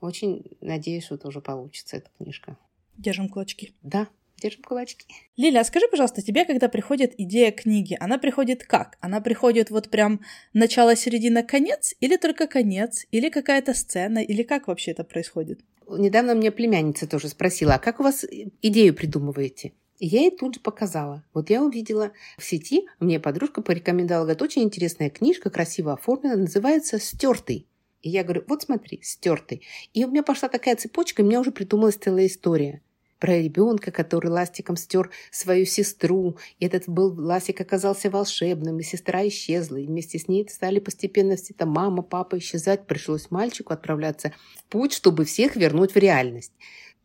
Очень 0.00 0.56
надеюсь, 0.60 1.04
что 1.04 1.18
тоже 1.18 1.40
получится 1.40 1.96
эта 1.96 2.10
книжка. 2.18 2.56
Держим 2.96 3.28
кулачки. 3.28 3.74
Да, 3.82 4.08
Держим 4.40 4.62
кулачки. 4.62 5.04
Лиля, 5.36 5.60
а 5.60 5.64
скажи, 5.64 5.88
пожалуйста, 5.90 6.22
тебе, 6.22 6.44
когда 6.44 6.68
приходит 6.68 7.12
идея 7.18 7.50
книги, 7.50 7.96
она 7.98 8.18
приходит 8.18 8.64
как? 8.64 8.96
Она 9.00 9.20
приходит 9.20 9.70
вот 9.70 9.88
прям 9.90 10.20
начало, 10.52 10.94
середина, 10.94 11.42
конец? 11.42 11.94
Или 11.98 12.16
только 12.16 12.46
конец? 12.46 13.04
Или 13.10 13.30
какая-то 13.30 13.74
сцена? 13.74 14.18
Или 14.18 14.44
как 14.44 14.68
вообще 14.68 14.92
это 14.92 15.02
происходит? 15.02 15.60
Недавно 15.88 16.36
мне 16.36 16.52
племянница 16.52 17.08
тоже 17.08 17.28
спросила, 17.28 17.74
а 17.74 17.78
как 17.80 17.98
у 17.98 18.04
вас 18.04 18.24
идею 18.62 18.94
придумываете? 18.94 19.72
И 19.98 20.06
я 20.06 20.20
ей 20.20 20.30
тут 20.30 20.54
же 20.54 20.60
показала. 20.60 21.24
Вот 21.34 21.50
я 21.50 21.64
увидела 21.64 22.12
в 22.36 22.44
сети, 22.44 22.86
мне 23.00 23.18
подружка 23.18 23.60
порекомендовала, 23.60 24.24
говорит, 24.24 24.42
очень 24.42 24.62
интересная 24.62 25.10
книжка, 25.10 25.50
красиво 25.50 25.94
оформлена, 25.94 26.36
называется 26.36 27.00
«Стертый». 27.00 27.66
И 28.02 28.10
я 28.10 28.22
говорю, 28.22 28.44
вот 28.46 28.62
смотри, 28.62 29.00
стертый. 29.02 29.66
И 29.92 30.04
у 30.04 30.08
меня 30.08 30.22
пошла 30.22 30.48
такая 30.48 30.76
цепочка, 30.76 31.22
и 31.22 31.24
у 31.24 31.28
меня 31.28 31.40
уже 31.40 31.50
придумалась 31.50 31.96
целая 31.96 32.26
история 32.26 32.80
про 33.18 33.38
ребенка, 33.38 33.90
который 33.90 34.30
ластиком 34.30 34.76
стер 34.76 35.10
свою 35.30 35.66
сестру. 35.66 36.36
И 36.58 36.66
этот 36.66 36.88
был 36.88 37.14
ластик 37.18 37.60
оказался 37.60 38.10
волшебным, 38.10 38.78
и 38.78 38.82
сестра 38.82 39.26
исчезла. 39.26 39.76
И 39.76 39.86
вместе 39.86 40.18
с 40.18 40.28
ней 40.28 40.48
стали 40.48 40.78
постепенно 40.78 41.36
все 41.36 41.54
это 41.54 41.66
мама, 41.66 42.02
папа 42.02 42.38
исчезать. 42.38 42.86
Пришлось 42.86 43.30
мальчику 43.30 43.72
отправляться 43.72 44.32
в 44.56 44.64
путь, 44.64 44.92
чтобы 44.92 45.24
всех 45.24 45.56
вернуть 45.56 45.94
в 45.94 45.98
реальность. 45.98 46.52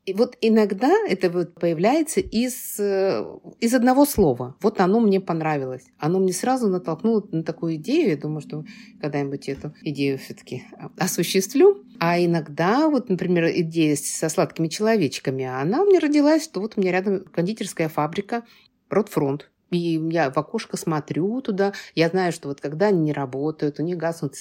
И 0.05 0.13
вот 0.13 0.37
иногда 0.41 0.91
это 1.07 1.29
вот 1.29 1.55
появляется 1.55 2.19
из, 2.19 2.77
э, 2.77 3.25
из 3.61 3.73
одного 3.73 4.05
слова. 4.05 4.57
Вот 4.61 4.81
оно 4.81 4.99
мне 4.99 5.21
понравилось. 5.21 5.85
Оно 5.97 6.19
мне 6.19 6.33
сразу 6.33 6.67
натолкнуло 6.67 7.25
на 7.31 7.43
такую 7.43 7.75
идею. 7.75 8.09
Я 8.09 8.17
думаю, 8.17 8.41
что 8.41 8.65
когда-нибудь 8.99 9.47
эту 9.47 9.73
идею 9.81 10.17
все-таки 10.17 10.63
осуществлю. 10.97 11.85
А 11.99 12.19
иногда, 12.19 12.89
вот, 12.89 13.09
например, 13.09 13.49
идея 13.61 13.95
со 13.95 14.27
сладкими 14.27 14.67
человечками, 14.67 15.45
она 15.45 15.85
меня 15.85 16.01
родилась, 16.01 16.43
что 16.43 16.59
вот 16.59 16.73
у 16.75 16.81
меня 16.81 16.91
рядом 16.91 17.23
кондитерская 17.23 17.87
фабрика 17.87 18.43
Ротфронт. 18.89 19.49
И 19.73 19.99
я 20.11 20.29
в 20.29 20.37
окошко 20.37 20.77
смотрю 20.77 21.41
туда, 21.41 21.73
я 21.95 22.09
знаю, 22.09 22.31
что 22.31 22.49
вот 22.49 22.61
когда 22.61 22.87
они 22.87 22.99
не 22.99 23.13
работают, 23.13 23.79
у 23.79 23.83
них 23.83 23.97
гаснут 23.97 24.35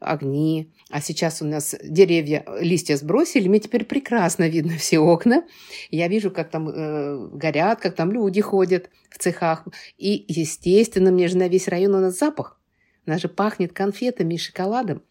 огни, 0.00 0.72
а 0.90 1.00
сейчас 1.00 1.42
у 1.42 1.44
нас 1.44 1.74
деревья, 1.82 2.44
листья 2.60 2.96
сбросили, 2.96 3.48
мне 3.48 3.60
теперь 3.60 3.84
прекрасно 3.84 4.48
видно 4.48 4.76
все 4.78 4.98
окна. 4.98 5.44
Я 5.90 6.08
вижу, 6.08 6.30
как 6.30 6.50
там 6.50 6.68
э, 6.68 7.28
горят, 7.32 7.80
как 7.80 7.94
там 7.94 8.10
люди 8.10 8.40
ходят 8.40 8.90
в 9.10 9.18
цехах. 9.18 9.66
И, 9.98 10.24
естественно, 10.28 11.10
мне 11.10 11.28
же 11.28 11.36
на 11.36 11.48
весь 11.48 11.68
район 11.68 11.94
у 11.94 12.00
нас 12.00 12.18
запах. 12.18 12.58
У 13.06 13.10
нас 13.10 13.20
же 13.20 13.28
пахнет 13.28 13.72
конфетами 13.72 14.34
и 14.34 14.38
шоколадом. 14.38 15.02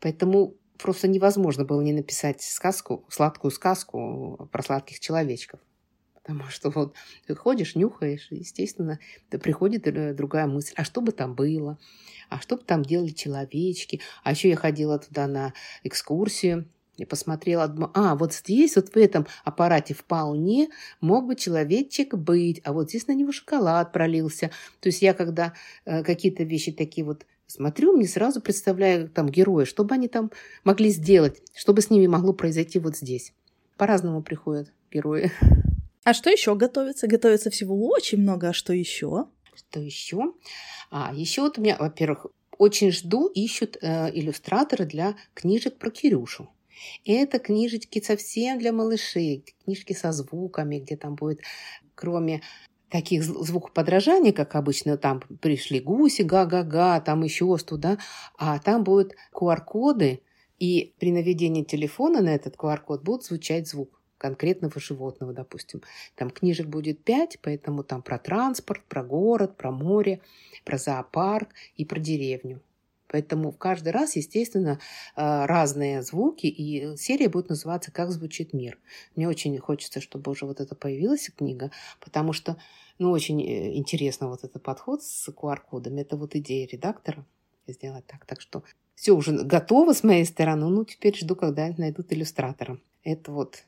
Поэтому 0.00 0.54
просто 0.78 1.08
невозможно 1.08 1.64
было 1.64 1.80
не 1.80 1.92
написать 1.92 2.42
сказку, 2.42 3.06
сладкую 3.08 3.50
сказку 3.50 4.48
про 4.52 4.62
сладких 4.62 5.00
человечков. 5.00 5.60
Потому 6.28 6.44
что 6.50 6.70
вот 6.70 6.94
ты 7.26 7.34
ходишь, 7.34 7.74
нюхаешь, 7.74 8.28
естественно, 8.30 9.00
приходит 9.30 9.86
э, 9.86 10.12
другая 10.12 10.46
мысль. 10.46 10.74
А 10.76 10.84
что 10.84 11.00
бы 11.00 11.12
там 11.12 11.34
было? 11.34 11.78
А 12.28 12.40
что 12.40 12.56
бы 12.56 12.62
там 12.62 12.84
делали 12.84 13.08
человечки? 13.08 14.00
А 14.22 14.32
еще 14.32 14.50
я 14.50 14.56
ходила 14.56 14.98
туда 14.98 15.26
на 15.26 15.54
экскурсию. 15.82 16.68
И 16.98 17.04
посмотрела, 17.04 17.72
а, 17.94 18.16
вот 18.16 18.34
здесь, 18.34 18.74
вот 18.74 18.88
в 18.88 18.96
этом 18.96 19.24
аппарате 19.44 19.94
вполне 19.94 20.68
мог 21.00 21.28
бы 21.28 21.36
человечек 21.36 22.14
быть, 22.14 22.60
а 22.64 22.72
вот 22.72 22.88
здесь 22.88 23.06
на 23.06 23.12
него 23.12 23.30
шоколад 23.30 23.92
пролился. 23.92 24.50
То 24.80 24.88
есть 24.88 25.00
я 25.00 25.14
когда 25.14 25.54
э, 25.84 26.02
какие-то 26.02 26.42
вещи 26.42 26.72
такие 26.72 27.04
вот 27.04 27.24
смотрю, 27.46 27.96
мне 27.96 28.08
сразу 28.08 28.40
представляю 28.40 29.08
там 29.08 29.28
героя, 29.28 29.64
что 29.64 29.84
бы 29.84 29.94
они 29.94 30.08
там 30.08 30.32
могли 30.64 30.90
сделать, 30.90 31.40
что 31.54 31.72
бы 31.72 31.82
с 31.82 31.88
ними 31.88 32.08
могло 32.08 32.32
произойти 32.32 32.80
вот 32.80 32.96
здесь. 32.96 33.32
По-разному 33.76 34.20
приходят 34.20 34.72
герои. 34.90 35.30
А 36.04 36.14
что 36.14 36.30
еще 36.30 36.54
готовится? 36.54 37.06
Готовится 37.06 37.50
всего 37.50 37.88
очень 37.88 38.18
много, 38.18 38.50
а 38.50 38.52
что 38.52 38.72
еще? 38.72 39.26
Что 39.54 39.80
еще? 39.80 40.32
А, 40.90 41.12
еще 41.14 41.42
вот 41.42 41.58
у 41.58 41.60
меня, 41.60 41.76
во-первых, 41.78 42.26
очень 42.56 42.92
жду, 42.92 43.28
ищут 43.28 43.76
э, 43.80 44.10
иллюстраторы 44.12 44.84
для 44.84 45.16
книжек 45.34 45.78
про 45.78 45.90
Кирюшу. 45.90 46.48
Это 47.04 47.38
книжечки 47.38 48.00
совсем 48.00 48.58
для 48.58 48.72
малышей, 48.72 49.44
книжки 49.64 49.92
со 49.92 50.12
звуками, 50.12 50.78
где 50.78 50.96
там 50.96 51.14
будет, 51.14 51.40
кроме 51.94 52.42
таких 52.88 53.22
звукоподражаний, 53.22 54.32
как 54.32 54.54
обычно, 54.54 54.96
там 54.96 55.20
пришли 55.40 55.80
гуси, 55.80 56.22
га-га-га, 56.22 57.00
там 57.00 57.22
еще 57.22 57.56
что, 57.58 57.76
да, 57.76 57.98
а 58.36 58.58
там 58.58 58.84
будут 58.84 59.14
QR-коды, 59.34 60.22
и 60.58 60.94
при 60.98 61.12
наведении 61.12 61.62
телефона 61.62 62.20
на 62.20 62.30
этот 62.30 62.56
QR-код 62.56 63.02
будет 63.02 63.24
звучать 63.24 63.68
звук. 63.68 63.97
Конкретного 64.18 64.78
животного, 64.80 65.32
допустим. 65.32 65.82
Там 66.14 66.30
книжек 66.30 66.66
будет 66.66 67.02
пять, 67.02 67.38
поэтому 67.40 67.82
там 67.84 68.02
про 68.02 68.18
транспорт, 68.18 68.82
про 68.88 69.02
город, 69.02 69.56
про 69.56 69.70
море, 69.70 70.20
про 70.64 70.76
зоопарк 70.76 71.48
и 71.76 71.84
про 71.84 71.98
деревню. 71.98 72.60
Поэтому 73.08 73.50
в 73.50 73.58
каждый 73.58 73.90
раз, 73.90 74.16
естественно, 74.16 74.78
э, 75.16 75.46
разные 75.46 76.02
звуки, 76.02 76.46
и 76.46 76.96
серия 76.96 77.28
будет 77.28 77.48
называться 77.48 77.90
«Как 77.90 78.10
звучит 78.10 78.52
мир». 78.52 78.78
Мне 79.16 79.28
очень 79.28 79.56
хочется, 79.58 80.00
чтобы 80.00 80.30
уже 80.30 80.44
вот 80.44 80.60
это 80.60 80.74
появилась 80.74 81.30
книга, 81.30 81.70
потому 82.00 82.32
что, 82.34 82.58
ну, 82.98 83.10
очень 83.10 83.40
э, 83.40 83.76
интересно 83.76 84.28
вот 84.28 84.44
этот 84.44 84.62
подход 84.62 85.02
с 85.02 85.28
QR-кодами. 85.28 86.02
Это 86.02 86.16
вот 86.16 86.36
идея 86.36 86.68
редактора 86.68 87.24
сделать 87.66 88.06
так. 88.06 88.26
Так 88.26 88.40
что 88.40 88.62
все 88.94 89.12
уже 89.12 89.32
готово 89.32 89.94
с 89.94 90.02
моей 90.02 90.26
стороны. 90.26 90.68
Ну, 90.68 90.84
теперь 90.84 91.16
жду, 91.16 91.34
когда 91.34 91.72
найдут 91.78 92.12
иллюстратора. 92.12 92.78
Это 93.04 93.32
вот 93.32 93.64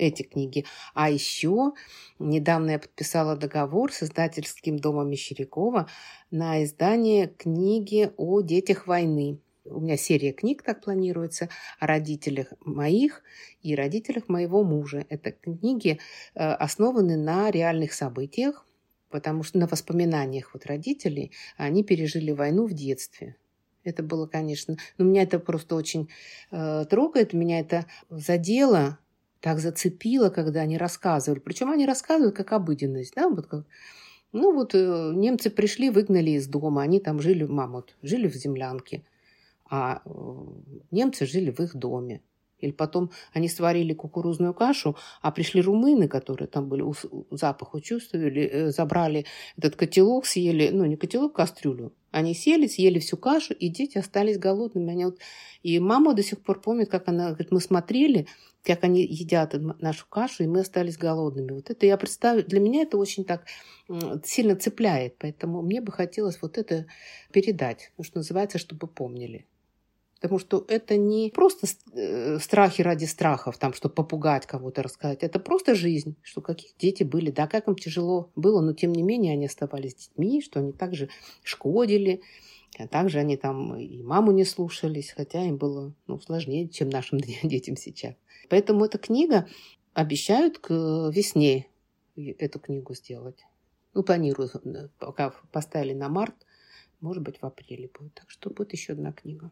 эти 0.00 0.22
книги. 0.22 0.64
А 0.94 1.10
еще 1.10 1.72
недавно 2.18 2.72
я 2.72 2.78
подписала 2.78 3.36
договор 3.36 3.92
с 3.92 4.02
издательским 4.02 4.78
домом 4.78 5.10
Мещерякова 5.10 5.88
на 6.30 6.64
издание 6.64 7.28
книги 7.28 8.10
о 8.16 8.40
детях 8.40 8.86
войны. 8.86 9.38
У 9.64 9.80
меня 9.80 9.96
серия 9.96 10.32
книг 10.32 10.62
так 10.62 10.82
планируется 10.82 11.50
о 11.78 11.86
родителях 11.86 12.54
моих 12.64 13.22
и 13.62 13.74
родителях 13.74 14.28
моего 14.28 14.64
мужа. 14.64 15.04
Это 15.10 15.32
книги 15.32 16.00
э, 16.34 16.40
основаны 16.40 17.16
на 17.16 17.50
реальных 17.50 17.92
событиях, 17.92 18.66
потому 19.10 19.42
что 19.42 19.58
на 19.58 19.66
воспоминаниях 19.66 20.54
вот 20.54 20.64
родителей 20.64 21.32
они 21.58 21.84
пережили 21.84 22.32
войну 22.32 22.66
в 22.66 22.72
детстве. 22.72 23.36
Это 23.84 24.02
было, 24.02 24.26
конечно, 24.26 24.76
но 24.98 25.04
меня 25.04 25.22
это 25.22 25.38
просто 25.38 25.74
очень 25.74 26.08
э, 26.50 26.84
трогает, 26.88 27.32
меня 27.32 27.60
это 27.60 27.86
задело, 28.10 28.98
так 29.40 29.58
зацепило, 29.58 30.30
когда 30.30 30.60
они 30.60 30.78
рассказывали. 30.78 31.40
Причем 31.40 31.70
они 31.70 31.86
рассказывают 31.86 32.36
как 32.36 32.52
обыденность, 32.52 33.14
да, 33.14 33.28
вот 33.28 33.46
как, 33.46 33.64
ну 34.32 34.52
вот 34.54 34.74
э, 34.74 35.12
немцы 35.14 35.50
пришли, 35.50 35.90
выгнали 35.90 36.30
из 36.30 36.46
дома, 36.46 36.82
они 36.82 37.00
там 37.00 37.20
жили, 37.20 37.44
мама, 37.44 37.76
вот, 37.76 37.96
жили 38.02 38.28
в 38.28 38.34
землянке, 38.34 39.02
а 39.68 40.02
э, 40.04 40.10
немцы 40.90 41.26
жили 41.26 41.50
в 41.50 41.60
их 41.60 41.74
доме. 41.74 42.22
Или 42.58 42.72
потом 42.72 43.10
они 43.32 43.48
сварили 43.48 43.94
кукурузную 43.94 44.52
кашу, 44.52 44.96
а 45.22 45.30
пришли 45.30 45.62
румыны, 45.62 46.08
которые 46.08 46.46
там 46.46 46.68
были, 46.68 46.84
запах 47.30 47.74
учувствовали, 47.74 48.42
э, 48.42 48.70
забрали 48.70 49.24
этот 49.56 49.76
котелок, 49.76 50.26
съели, 50.26 50.68
ну 50.70 50.84
не 50.84 50.96
котелок, 50.96 51.34
кастрюлю. 51.34 51.92
Они 52.10 52.34
сели, 52.34 52.66
съели 52.66 52.98
всю 52.98 53.16
кашу, 53.16 53.54
и 53.54 53.68
дети 53.68 53.98
остались 53.98 54.38
голодными. 54.38 54.90
Они 54.90 55.04
вот... 55.04 55.18
И 55.62 55.78
мама 55.78 56.14
до 56.14 56.22
сих 56.22 56.40
пор 56.40 56.60
помнит, 56.60 56.90
как 56.90 57.08
она 57.08 57.28
говорит, 57.28 57.52
мы 57.52 57.60
смотрели, 57.60 58.26
как 58.62 58.84
они 58.84 59.02
едят 59.02 59.54
нашу 59.80 60.06
кашу, 60.08 60.44
и 60.44 60.46
мы 60.46 60.60
остались 60.60 60.96
голодными. 60.96 61.52
Вот 61.52 61.70
это 61.70 61.86
я 61.86 61.96
представляю, 61.96 62.46
для 62.46 62.60
меня 62.60 62.82
это 62.82 62.96
очень 62.98 63.24
так 63.24 63.46
сильно 64.24 64.56
цепляет, 64.56 65.16
поэтому 65.18 65.62
мне 65.62 65.80
бы 65.80 65.92
хотелось 65.92 66.40
вот 66.40 66.58
это 66.58 66.86
передать, 67.32 67.92
что 68.00 68.18
называется, 68.18 68.58
чтобы 68.58 68.86
помнили. 68.86 69.46
Потому 70.20 70.38
что 70.38 70.64
это 70.68 70.98
не 70.98 71.30
просто 71.30 71.66
э, 71.92 72.38
страхи 72.40 72.82
ради 72.82 73.06
страхов, 73.06 73.56
там, 73.56 73.72
чтобы 73.72 73.94
попугать 73.94 74.46
кого-то, 74.46 74.82
рассказать. 74.82 75.22
Это 75.22 75.40
просто 75.40 75.74
жизнь, 75.74 76.14
что 76.22 76.42
какие 76.42 76.72
дети 76.78 77.04
были, 77.04 77.30
да, 77.30 77.46
как 77.46 77.68
им 77.68 77.74
тяжело 77.74 78.30
было, 78.36 78.60
но 78.60 78.74
тем 78.74 78.92
не 78.92 79.02
менее 79.02 79.32
они 79.32 79.46
оставались 79.46 79.94
детьми, 79.94 80.42
что 80.42 80.60
они 80.60 80.72
также 80.72 81.08
шкодили, 81.42 82.20
а 82.78 82.86
также 82.86 83.18
они 83.18 83.38
там 83.38 83.76
и 83.76 84.02
маму 84.02 84.32
не 84.32 84.44
слушались, 84.44 85.12
хотя 85.16 85.42
им 85.42 85.56
было 85.56 85.94
ну, 86.06 86.20
сложнее, 86.20 86.68
чем 86.68 86.90
нашим 86.90 87.18
детям 87.42 87.76
сейчас. 87.76 88.14
Поэтому 88.50 88.84
эта 88.84 88.98
книга 88.98 89.48
обещают 89.94 90.58
к 90.58 90.70
весне 91.14 91.66
эту 92.16 92.58
книгу 92.58 92.94
сделать. 92.94 93.44
Ну, 93.94 94.02
планирую, 94.02 94.50
э, 94.64 94.88
пока 94.98 95.32
поставили 95.50 95.94
на 95.94 96.10
март, 96.10 96.34
может 97.00 97.22
быть, 97.22 97.40
в 97.40 97.46
апреле 97.46 97.88
будет. 97.98 98.14
Так 98.14 98.30
что 98.30 98.50
будет 98.50 98.72
еще 98.72 98.92
одна 98.92 99.12
книга. 99.12 99.50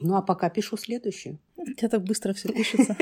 Ну, 0.00 0.16
а 0.16 0.22
пока 0.22 0.50
пишу 0.50 0.76
следующую. 0.76 1.38
У 1.56 1.64
тебя 1.64 1.88
так 1.88 2.02
быстро 2.04 2.32
все 2.32 2.52
пишется. 2.52 2.96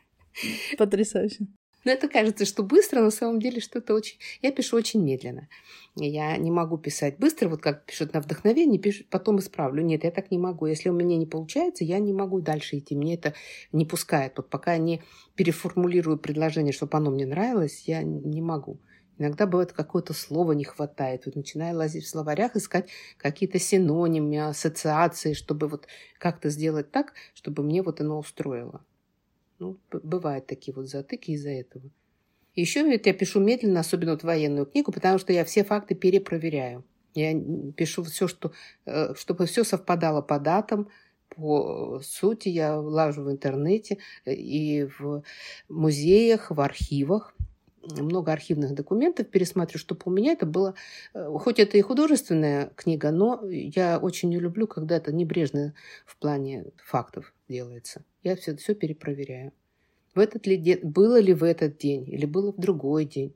Потрясающе. 0.78 1.46
Но 1.86 1.92
это 1.92 2.08
кажется, 2.08 2.44
что 2.44 2.64
быстро, 2.64 3.00
на 3.00 3.12
самом 3.12 3.38
деле 3.38 3.60
что-то 3.60 3.94
очень... 3.94 4.18
Я 4.42 4.50
пишу 4.50 4.76
очень 4.76 5.04
медленно. 5.04 5.48
Я 5.94 6.36
не 6.36 6.50
могу 6.50 6.78
писать 6.78 7.16
быстро, 7.18 7.48
вот 7.48 7.62
как 7.62 7.86
пишут 7.86 8.12
на 8.12 8.20
вдохновение, 8.20 8.80
пишут, 8.80 9.06
потом 9.08 9.38
исправлю. 9.38 9.84
Нет, 9.84 10.02
я 10.02 10.10
так 10.10 10.32
не 10.32 10.38
могу. 10.38 10.66
Если 10.66 10.88
у 10.88 10.92
меня 10.92 11.16
не 11.16 11.26
получается, 11.26 11.84
я 11.84 12.00
не 12.00 12.12
могу 12.12 12.40
дальше 12.40 12.78
идти. 12.78 12.96
Мне 12.96 13.14
это 13.14 13.34
не 13.70 13.86
пускает. 13.86 14.32
Вот 14.36 14.50
пока 14.50 14.72
я 14.72 14.78
не 14.78 15.00
переформулирую 15.36 16.18
предложение, 16.18 16.72
чтобы 16.72 16.98
оно 16.98 17.12
мне 17.12 17.24
нравилось, 17.24 17.84
я 17.86 18.02
не 18.02 18.42
могу. 18.42 18.80
Иногда 19.18 19.46
бывает 19.46 19.72
какое-то 19.72 20.12
слово 20.12 20.52
не 20.52 20.64
хватает. 20.64 21.26
Вот 21.26 21.36
начинаю 21.36 21.76
лазить 21.76 22.04
в 22.04 22.08
словарях, 22.08 22.54
искать 22.54 22.90
какие-то 23.16 23.58
синонимы, 23.58 24.46
ассоциации, 24.46 25.32
чтобы 25.32 25.68
вот 25.68 25.86
как-то 26.18 26.50
сделать 26.50 26.90
так, 26.90 27.14
чтобы 27.34 27.62
мне 27.62 27.82
вот 27.82 28.00
оно 28.00 28.18
устроило. 28.18 28.84
Ну, 29.58 29.78
бывают 29.90 30.46
такие 30.46 30.74
вот 30.74 30.88
затыки 30.88 31.30
из-за 31.30 31.50
этого. 31.50 31.84
Еще 32.54 32.80
я 32.90 33.12
пишу 33.14 33.40
медленно, 33.40 33.80
особенно 33.80 34.12
вот 34.12 34.22
военную 34.22 34.66
книгу, 34.66 34.92
потому 34.92 35.18
что 35.18 35.32
я 35.32 35.44
все 35.44 35.64
факты 35.64 35.94
перепроверяю. 35.94 36.84
Я 37.14 37.34
пишу 37.74 38.02
все, 38.04 38.28
что, 38.28 38.52
э, 38.84 39.14
чтобы 39.14 39.46
все 39.46 39.64
совпадало 39.64 40.20
по 40.20 40.38
датам, 40.38 40.88
по 41.30 42.00
сути, 42.02 42.48
я 42.48 42.78
лажу 42.78 43.22
в 43.22 43.30
интернете 43.30 43.98
э, 44.24 44.34
и 44.34 44.84
в 44.84 45.22
музеях, 45.68 46.50
в 46.50 46.60
архивах 46.60 47.35
много 47.96 48.32
архивных 48.32 48.74
документов 48.74 49.28
пересматриваю, 49.28 49.80
чтобы 49.80 50.02
у 50.04 50.10
меня 50.10 50.32
это 50.32 50.46
было... 50.46 50.74
Э, 51.14 51.30
хоть 51.38 51.58
это 51.58 51.78
и 51.78 51.82
художественная 51.82 52.70
книга, 52.76 53.10
но 53.10 53.46
я 53.48 53.98
очень 53.98 54.28
не 54.30 54.38
люблю, 54.38 54.66
когда 54.66 54.96
это 54.96 55.12
небрежно 55.12 55.74
в 56.04 56.16
плане 56.16 56.66
фактов 56.84 57.32
делается. 57.48 58.04
Я 58.22 58.36
все, 58.36 58.56
все 58.56 58.74
перепроверяю. 58.74 59.52
В 60.14 60.18
этот 60.18 60.46
ли 60.46 60.56
день, 60.56 60.80
было 60.82 61.20
ли 61.20 61.34
в 61.34 61.44
этот 61.44 61.78
день 61.78 62.08
или 62.08 62.26
было 62.26 62.52
в 62.52 62.58
другой 62.58 63.04
день. 63.04 63.34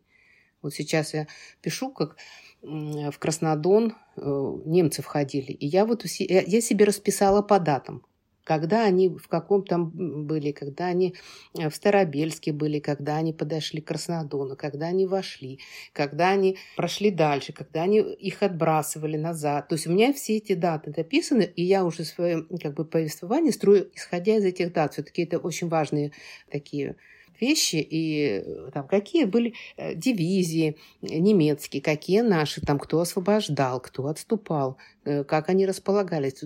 Вот 0.63 0.75
сейчас 0.75 1.15
я 1.15 1.27
пишу, 1.63 1.91
как 1.91 2.17
в 2.63 3.19
Краснодон 3.19 3.95
э, 4.17 4.21
немцы 4.65 5.03
входили. 5.03 5.53
И 5.53 5.67
я 5.67 5.87
вот 5.87 6.05
я 6.05 6.61
себе 6.61 6.85
расписала 6.85 7.43
по 7.43 7.59
датам 7.59 8.05
когда 8.45 8.85
они 8.85 9.09
в 9.09 9.29
каком 9.29 9.65
там 9.65 9.91
были, 10.27 10.53
когда 10.53 10.87
они 10.87 11.15
э, 11.59 11.69
в 11.69 11.75
Старобельске 11.75 12.53
были, 12.53 12.79
когда 12.81 13.17
они 13.17 13.33
подошли 13.33 13.81
к 13.81 13.89
Краснодону, 13.89 14.57
когда 14.57 14.87
они 14.87 15.07
вошли, 15.07 15.61
когда 15.93 16.31
они 16.31 16.59
прошли 16.77 17.11
дальше, 17.11 17.53
когда 17.53 17.83
они 17.83 18.01
их 18.01 18.43
отбрасывали 18.43 19.17
назад. 19.17 19.69
То 19.69 19.75
есть 19.75 19.87
у 19.87 19.93
меня 19.93 20.13
все 20.13 20.37
эти 20.37 20.55
даты 20.55 20.93
написаны, 20.97 21.43
и 21.43 21.63
я 21.63 21.85
уже 21.85 22.05
свое 22.05 22.47
как 22.63 22.75
бы 22.75 22.85
повествование 22.85 23.53
строю, 23.53 23.91
исходя 23.95 24.37
из 24.37 24.45
этих 24.45 24.73
дат. 24.73 24.93
Все-таки 24.93 25.23
это 25.23 25.39
очень 25.39 25.69
важные 25.69 26.13
такие 26.51 26.97
вещи, 27.41 27.77
и 27.77 28.43
э, 28.45 28.71
там, 28.73 28.87
какие 28.87 29.25
были 29.25 29.55
э, 29.77 29.95
дивизии 29.95 30.77
немецкие, 31.03 31.83
какие 31.83 32.21
наши, 32.21 32.61
там, 32.61 32.79
кто 32.79 33.01
освобождал, 33.01 33.81
кто 33.81 34.07
отступал, 34.07 34.79
э, 35.05 35.25
как 35.25 35.49
они 35.49 35.67
располагались. 35.67 36.43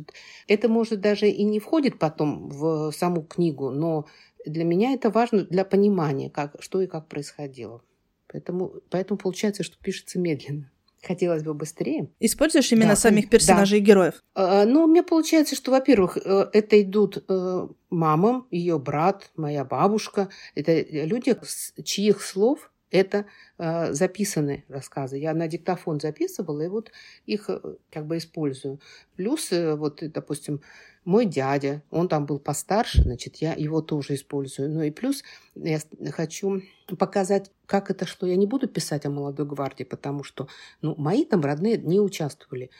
Это, 0.48 0.68
может, 0.68 1.00
даже 1.00 1.28
и 1.28 1.44
не 1.44 1.60
входит 1.60 1.98
потом 1.98 2.48
в 2.48 2.92
саму 2.92 3.22
книгу, 3.22 3.70
но 3.70 4.06
для 4.46 4.64
меня 4.64 4.92
это 4.92 5.10
важно 5.10 5.44
для 5.44 5.64
понимания, 5.64 6.30
как, 6.30 6.56
что 6.60 6.80
и 6.80 6.86
как 6.86 7.08
происходило. 7.08 7.82
Поэтому, 8.28 8.74
поэтому 8.90 9.18
получается, 9.18 9.62
что 9.62 9.78
пишется 9.78 10.18
медленно. 10.18 10.70
Хотелось 11.06 11.42
бы 11.42 11.54
быстрее. 11.54 12.08
Используешь 12.20 12.72
именно 12.72 12.90
да, 12.90 12.96
самих 12.96 13.28
персонажей 13.28 13.78
да. 13.78 13.82
и 13.82 13.86
героев? 13.86 14.22
А, 14.34 14.64
ну, 14.64 14.86
мне 14.86 15.02
получается, 15.02 15.54
что, 15.54 15.70
во-первых, 15.70 16.16
э, 16.16 16.48
это 16.52 16.80
идут 16.80 17.24
э, 17.28 17.68
мама, 17.90 18.46
ее 18.50 18.78
брат, 18.78 19.30
моя 19.36 19.64
бабушка. 19.64 20.30
Это 20.54 20.80
люди, 20.80 21.36
чьих 21.84 22.22
слов 22.22 22.70
это 22.90 23.26
э, 23.58 23.92
записаны 23.92 24.64
рассказы. 24.68 25.18
Я 25.18 25.34
на 25.34 25.48
диктофон 25.48 26.00
записывала, 26.00 26.62
и 26.62 26.68
вот 26.68 26.92
их 27.26 27.50
как 27.90 28.06
бы 28.06 28.18
использую. 28.18 28.80
Плюс, 29.16 29.50
вот, 29.50 30.00
допустим, 30.00 30.60
мой 31.04 31.26
дядя, 31.26 31.82
он 31.90 32.08
там 32.08 32.26
был 32.26 32.38
постарше, 32.38 33.02
значит, 33.02 33.36
я 33.36 33.52
его 33.54 33.80
тоже 33.82 34.14
использую. 34.14 34.70
Ну 34.70 34.82
и 34.82 34.90
плюс 34.90 35.22
я 35.54 35.78
хочу 36.10 36.62
показать, 36.98 37.50
как 37.66 37.90
это, 37.90 38.06
что 38.06 38.26
я 38.26 38.36
не 38.36 38.46
буду 38.46 38.68
писать 38.68 39.06
о 39.06 39.10
молодой 39.10 39.46
гвардии, 39.46 39.84
потому 39.84 40.24
что, 40.24 40.48
ну, 40.82 40.94
мои 40.96 41.24
там 41.24 41.40
родные 41.42 41.78
не 41.78 42.00
участвовали. 42.00 42.70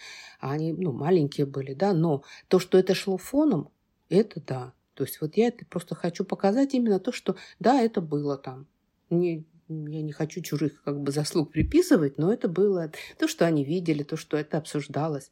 А 0.40 0.52
они, 0.52 0.72
ну, 0.72 0.92
маленькие 0.92 1.46
были, 1.46 1.74
да, 1.74 1.92
но 1.92 2.22
то, 2.48 2.58
что 2.58 2.78
это 2.78 2.94
шло 2.94 3.16
фоном, 3.16 3.70
это 4.08 4.40
да. 4.40 4.72
То 4.94 5.04
есть 5.04 5.20
вот 5.20 5.37
я 5.37 5.48
это 5.48 5.66
просто 5.66 5.94
хочу 5.94 6.24
показать 6.24 6.74
именно 6.74 7.00
то, 7.00 7.12
что 7.12 7.37
да, 7.58 7.80
это 7.80 8.00
было 8.00 8.37
там. 8.37 8.66
Не, 9.10 9.44
я 9.68 10.03
не 10.03 10.12
хочу 10.12 10.40
чужих 10.42 10.83
как 10.83 11.00
бы 11.00 11.11
заслуг 11.11 11.50
приписывать, 11.50 12.18
но 12.18 12.33
это 12.33 12.48
было 12.48 12.92
то, 13.18 13.29
что 13.29 13.46
они 13.46 13.64
видели, 13.64 14.03
то, 14.03 14.16
что 14.16 14.37
это 14.37 14.59
обсуждалось. 14.59 15.31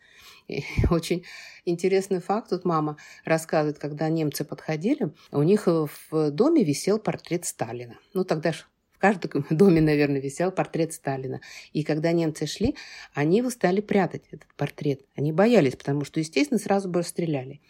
И 0.48 0.64
очень 0.90 1.24
интересный 1.64 2.20
факт. 2.20 2.50
Тут 2.50 2.64
мама 2.64 2.96
рассказывает, 3.24 3.78
когда 3.78 4.08
немцы 4.08 4.44
подходили, 4.44 5.12
у 5.30 5.42
них 5.42 5.66
в 5.66 6.30
доме 6.30 6.64
висел 6.64 6.98
портрет 6.98 7.44
Сталина. 7.44 7.98
Ну, 8.14 8.24
тогда 8.24 8.52
же 8.52 8.64
в 8.92 8.98
каждом 8.98 9.44
доме, 9.50 9.80
наверное, 9.80 10.20
висел 10.20 10.50
портрет 10.50 10.92
Сталина. 10.92 11.40
И 11.72 11.82
когда 11.82 12.12
немцы 12.12 12.46
шли, 12.46 12.76
они 13.14 13.38
его 13.38 13.50
стали 13.50 13.80
прятать, 13.80 14.24
этот 14.30 14.48
портрет. 14.56 15.02
Они 15.14 15.32
боялись, 15.32 15.76
потому 15.76 16.04
что, 16.04 16.20
естественно, 16.20 16.58
сразу 16.58 16.88
бы 16.88 17.00
расстреляли. 17.00 17.60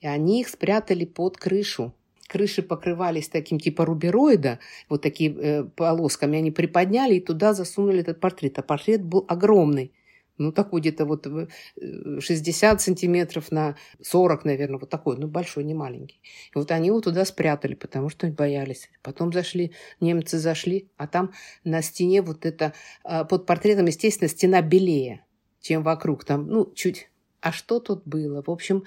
И 0.00 0.06
они 0.06 0.40
их 0.40 0.48
спрятали 0.48 1.04
под 1.04 1.38
крышу 1.38 1.94
крыши 2.28 2.62
покрывались 2.62 3.28
таким 3.28 3.58
типа 3.58 3.84
рубероида, 3.84 4.58
вот 4.88 5.02
такие 5.02 5.34
э, 5.34 5.64
полосками, 5.64 6.38
они 6.38 6.50
приподняли 6.50 7.16
и 7.16 7.20
туда 7.20 7.54
засунули 7.54 8.00
этот 8.00 8.20
портрет. 8.20 8.58
А 8.58 8.62
портрет 8.62 9.02
был 9.02 9.24
огромный. 9.28 9.92
Ну, 10.36 10.50
такой 10.50 10.80
где-то 10.80 11.04
вот 11.04 11.28
60 11.76 12.76
э, 12.76 12.82
сантиметров 12.82 13.52
на 13.52 13.76
40, 14.02 14.44
наверное, 14.44 14.80
вот 14.80 14.90
такой, 14.90 15.16
ну, 15.16 15.28
большой, 15.28 15.62
не 15.62 15.74
маленький. 15.74 16.20
И 16.52 16.58
вот 16.58 16.72
они 16.72 16.88
его 16.88 17.00
туда 17.00 17.24
спрятали, 17.24 17.74
потому 17.74 18.08
что 18.08 18.26
боялись. 18.26 18.90
Потом 19.02 19.32
зашли, 19.32 19.72
немцы 20.00 20.38
зашли, 20.38 20.88
а 20.96 21.06
там 21.06 21.32
на 21.62 21.82
стене 21.82 22.20
вот 22.20 22.46
это, 22.46 22.72
э, 23.04 23.24
под 23.24 23.46
портретом, 23.46 23.86
естественно, 23.86 24.28
стена 24.28 24.60
белее, 24.60 25.24
чем 25.60 25.84
вокруг. 25.84 26.24
Там, 26.24 26.48
ну, 26.48 26.72
чуть 26.74 27.10
а 27.44 27.52
что 27.52 27.78
тут 27.78 28.04
было? 28.06 28.42
В 28.42 28.50
общем, 28.50 28.84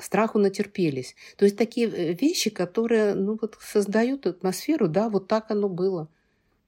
страху 0.00 0.40
натерпелись. 0.40 1.14
То 1.36 1.44
есть 1.44 1.56
такие 1.56 1.88
э, 1.88 2.14
вещи, 2.14 2.50
которые 2.50 3.14
ну, 3.14 3.38
вот 3.40 3.58
создают 3.60 4.26
атмосферу, 4.26 4.88
да, 4.88 5.08
вот 5.08 5.28
так 5.28 5.52
оно 5.52 5.68
было. 5.68 6.08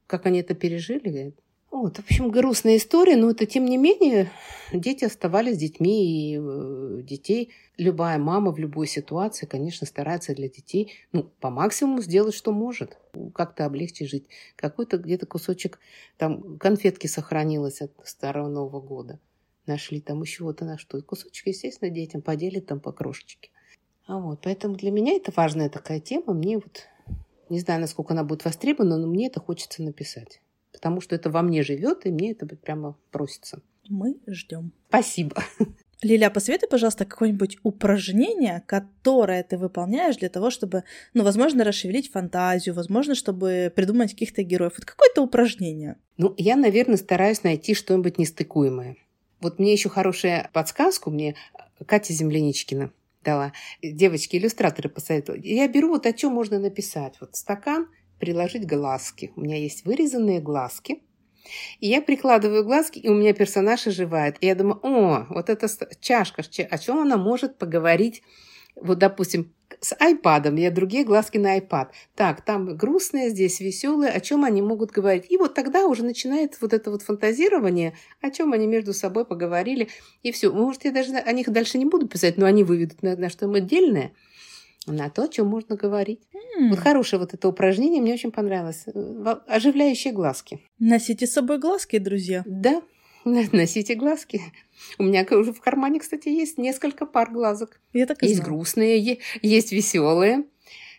Как 0.06 0.26
они 0.26 0.40
это 0.40 0.54
пережили. 0.54 1.34
Вот, 1.72 1.96
в 1.96 2.00
общем, 2.00 2.30
грустная 2.30 2.76
история, 2.76 3.16
но 3.16 3.30
это 3.30 3.46
тем 3.46 3.64
не 3.64 3.78
менее 3.78 4.30
дети 4.72 5.04
оставались 5.04 5.58
детьми, 5.58 6.34
и 6.34 6.38
э, 6.40 7.02
детей 7.02 7.50
любая 7.78 8.18
мама 8.18 8.52
в 8.52 8.58
любой 8.60 8.86
ситуации, 8.86 9.46
конечно, 9.46 9.88
старается 9.88 10.36
для 10.36 10.48
детей, 10.48 10.92
ну, 11.10 11.24
по 11.40 11.50
максимуму 11.50 12.00
сделать, 12.00 12.36
что 12.36 12.52
может, 12.52 12.96
как-то 13.34 13.64
облегчить 13.64 14.08
жить. 14.08 14.28
Какой-то 14.54 14.98
где-то 14.98 15.26
кусочек 15.26 15.80
там 16.16 16.58
конфетки 16.58 17.08
сохранилось 17.08 17.80
от 17.80 17.90
Старого 18.04 18.46
Нового 18.46 18.80
года 18.80 19.18
нашли 19.66 20.00
там 20.00 20.22
еще 20.22 20.44
вот 20.44 20.60
на 20.60 20.78
что. 20.78 21.00
Кусочек, 21.02 21.46
естественно, 21.46 21.90
детям 21.90 22.22
поделят 22.22 22.66
там 22.66 22.80
по 22.80 22.92
крошечке. 22.92 23.50
А 24.06 24.18
вот, 24.18 24.40
поэтому 24.42 24.74
для 24.74 24.90
меня 24.90 25.14
это 25.14 25.32
важная 25.34 25.68
такая 25.68 26.00
тема. 26.00 26.34
Мне 26.34 26.56
вот, 26.56 26.88
не 27.48 27.60
знаю, 27.60 27.80
насколько 27.80 28.12
она 28.14 28.24
будет 28.24 28.44
востребована, 28.44 28.98
но 28.98 29.06
мне 29.06 29.28
это 29.28 29.40
хочется 29.40 29.82
написать. 29.82 30.40
Потому 30.72 31.00
что 31.00 31.14
это 31.14 31.30
во 31.30 31.42
мне 31.42 31.62
живет, 31.62 32.06
и 32.06 32.10
мне 32.10 32.32
это 32.32 32.46
прямо 32.46 32.96
просится. 33.10 33.62
Мы 33.88 34.16
ждем. 34.26 34.72
Спасибо. 34.88 35.42
Лиля, 36.02 36.30
посоветуй, 36.30 36.68
пожалуйста, 36.68 37.04
какое-нибудь 37.04 37.58
упражнение, 37.62 38.64
которое 38.66 39.44
ты 39.44 39.56
выполняешь 39.56 40.16
для 40.16 40.28
того, 40.28 40.50
чтобы, 40.50 40.82
ну, 41.14 41.22
возможно, 41.22 41.62
расшевелить 41.62 42.10
фантазию, 42.10 42.74
возможно, 42.74 43.14
чтобы 43.14 43.72
придумать 43.74 44.10
каких-то 44.10 44.42
героев. 44.42 44.72
Вот 44.76 44.84
какое-то 44.84 45.22
упражнение. 45.22 45.96
Ну, 46.16 46.34
я, 46.38 46.56
наверное, 46.56 46.96
стараюсь 46.96 47.44
найти 47.44 47.74
что-нибудь 47.74 48.18
нестыкуемое. 48.18 48.96
Вот 49.42 49.58
мне 49.58 49.72
еще 49.72 49.88
хорошая 49.88 50.50
подсказку 50.52 51.10
мне 51.10 51.34
Катя 51.86 52.12
Земляничкина 52.12 52.92
дала. 53.22 53.52
Девочки-иллюстраторы 53.82 54.88
посоветовали. 54.88 55.46
Я 55.46 55.68
беру 55.68 55.88
вот 55.88 56.06
о 56.06 56.12
чем 56.12 56.32
можно 56.32 56.58
написать. 56.58 57.16
Вот 57.20 57.36
стакан, 57.36 57.88
приложить 58.18 58.66
глазки. 58.66 59.32
У 59.36 59.40
меня 59.40 59.56
есть 59.56 59.84
вырезанные 59.84 60.40
глазки. 60.40 61.02
И 61.80 61.88
я 61.88 62.00
прикладываю 62.00 62.64
глазки, 62.64 63.00
и 63.00 63.08
у 63.08 63.14
меня 63.14 63.34
персонаж 63.34 63.86
оживает. 63.88 64.36
И 64.40 64.46
я 64.46 64.54
думаю, 64.54 64.78
о, 64.82 65.26
вот 65.28 65.50
эта 65.50 65.68
чашка, 66.00 66.42
о 66.42 66.78
чем 66.78 67.00
она 67.00 67.16
может 67.16 67.58
поговорить 67.58 68.22
вот, 68.74 68.98
допустим, 68.98 69.54
с 69.82 69.96
айпадом, 69.98 70.54
я 70.54 70.70
другие 70.70 71.04
глазки 71.04 71.38
на 71.38 71.58
iPad. 71.58 71.88
Так, 72.14 72.42
там 72.42 72.76
грустные, 72.76 73.30
здесь 73.30 73.58
веселые, 73.58 74.12
о 74.12 74.20
чем 74.20 74.44
они 74.44 74.62
могут 74.62 74.92
говорить. 74.92 75.26
И 75.28 75.36
вот 75.36 75.54
тогда 75.54 75.86
уже 75.86 76.04
начинается 76.04 76.58
вот 76.60 76.72
это 76.72 76.90
вот 76.90 77.02
фантазирование, 77.02 77.94
о 78.20 78.30
чем 78.30 78.52
они 78.52 78.68
между 78.68 78.94
собой 78.94 79.24
поговорили, 79.24 79.88
и 80.22 80.30
все. 80.30 80.52
Может, 80.52 80.84
я 80.84 80.92
даже 80.92 81.16
о 81.16 81.32
них 81.32 81.50
дальше 81.50 81.78
не 81.78 81.84
буду 81.84 82.06
писать, 82.06 82.38
но 82.38 82.46
они 82.46 82.62
выведут 82.62 83.02
на, 83.02 83.16
на 83.16 83.28
что-то 83.28 83.52
отдельное, 83.52 84.12
на 84.86 85.10
то, 85.10 85.24
о 85.24 85.28
чем 85.28 85.48
можно 85.48 85.74
говорить. 85.74 86.20
Mm. 86.32 86.70
Вот 86.70 86.78
хорошее 86.78 87.18
вот 87.18 87.34
это 87.34 87.48
упражнение, 87.48 88.00
мне 88.00 88.14
очень 88.14 88.30
понравилось. 88.30 88.84
Оживляющие 89.48 90.12
глазки. 90.12 90.60
Носите 90.78 91.26
с 91.26 91.32
собой 91.32 91.58
глазки, 91.58 91.98
друзья. 91.98 92.44
Да, 92.46 92.82
носите 93.52 93.94
глазки. 93.94 94.40
У 94.98 95.04
меня 95.04 95.26
уже 95.30 95.52
в 95.52 95.60
кармане, 95.60 96.00
кстати, 96.00 96.28
есть 96.28 96.58
несколько 96.58 97.06
пар 97.06 97.30
глазок. 97.30 97.80
Я 97.92 98.06
так 98.06 98.22
и 98.22 98.26
есть 98.26 98.38
знала. 98.38 98.50
грустные, 98.50 99.20
есть 99.42 99.72
веселые, 99.72 100.44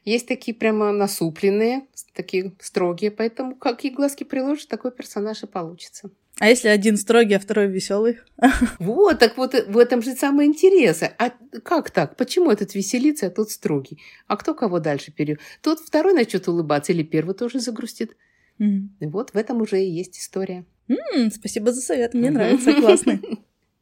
есть 0.06 0.28
такие 0.28 0.56
прямо 0.56 0.92
насупленные, 0.92 1.88
такие 2.14 2.54
строгие. 2.60 3.12
Поэтому 3.12 3.56
какие 3.56 3.92
глазки 3.92 4.24
приложишь, 4.24 4.66
такой 4.66 4.92
персонаж 4.92 5.44
и 5.44 5.48
получится. 5.48 6.10
А 6.40 6.50
если 6.50 6.68
один 6.68 6.98
строгий, 6.98 7.36
а 7.36 7.40
второй 7.40 7.68
веселый? 7.68 8.20
Вот, 8.80 9.20
так 9.20 9.38
вот 9.38 9.54
в 9.54 9.78
этом 9.78 10.02
же 10.02 10.14
самое 10.16 10.50
интерес. 10.50 11.04
А 11.04 11.32
как 11.64 11.92
так? 11.92 12.18
Почему 12.18 12.52
этот 12.52 12.74
веселится, 12.74 13.28
а 13.28 13.30
тот 13.30 13.52
строгий? 13.52 14.02
А 14.28 14.36
кто 14.36 14.56
кого 14.56 14.80
дальше 14.80 15.12
перейдет? 15.12 15.42
Тот 15.62 15.80
второй 15.80 16.14
начнет 16.14 16.48
улыбаться 16.48 16.92
или 16.92 17.04
первый 17.04 17.36
тоже 17.36 17.60
загрустит. 17.60 18.18
Mm. 18.60 18.88
Вот 19.02 19.32
в 19.34 19.38
этом 19.38 19.62
уже 19.62 19.84
и 19.84 19.90
есть 19.90 20.18
история. 20.18 20.66
Mm, 20.88 21.32
спасибо 21.32 21.72
за 21.72 21.82
совет, 21.82 22.14
мне 22.14 22.32
нравится, 22.32 22.74
классно. 22.74 23.20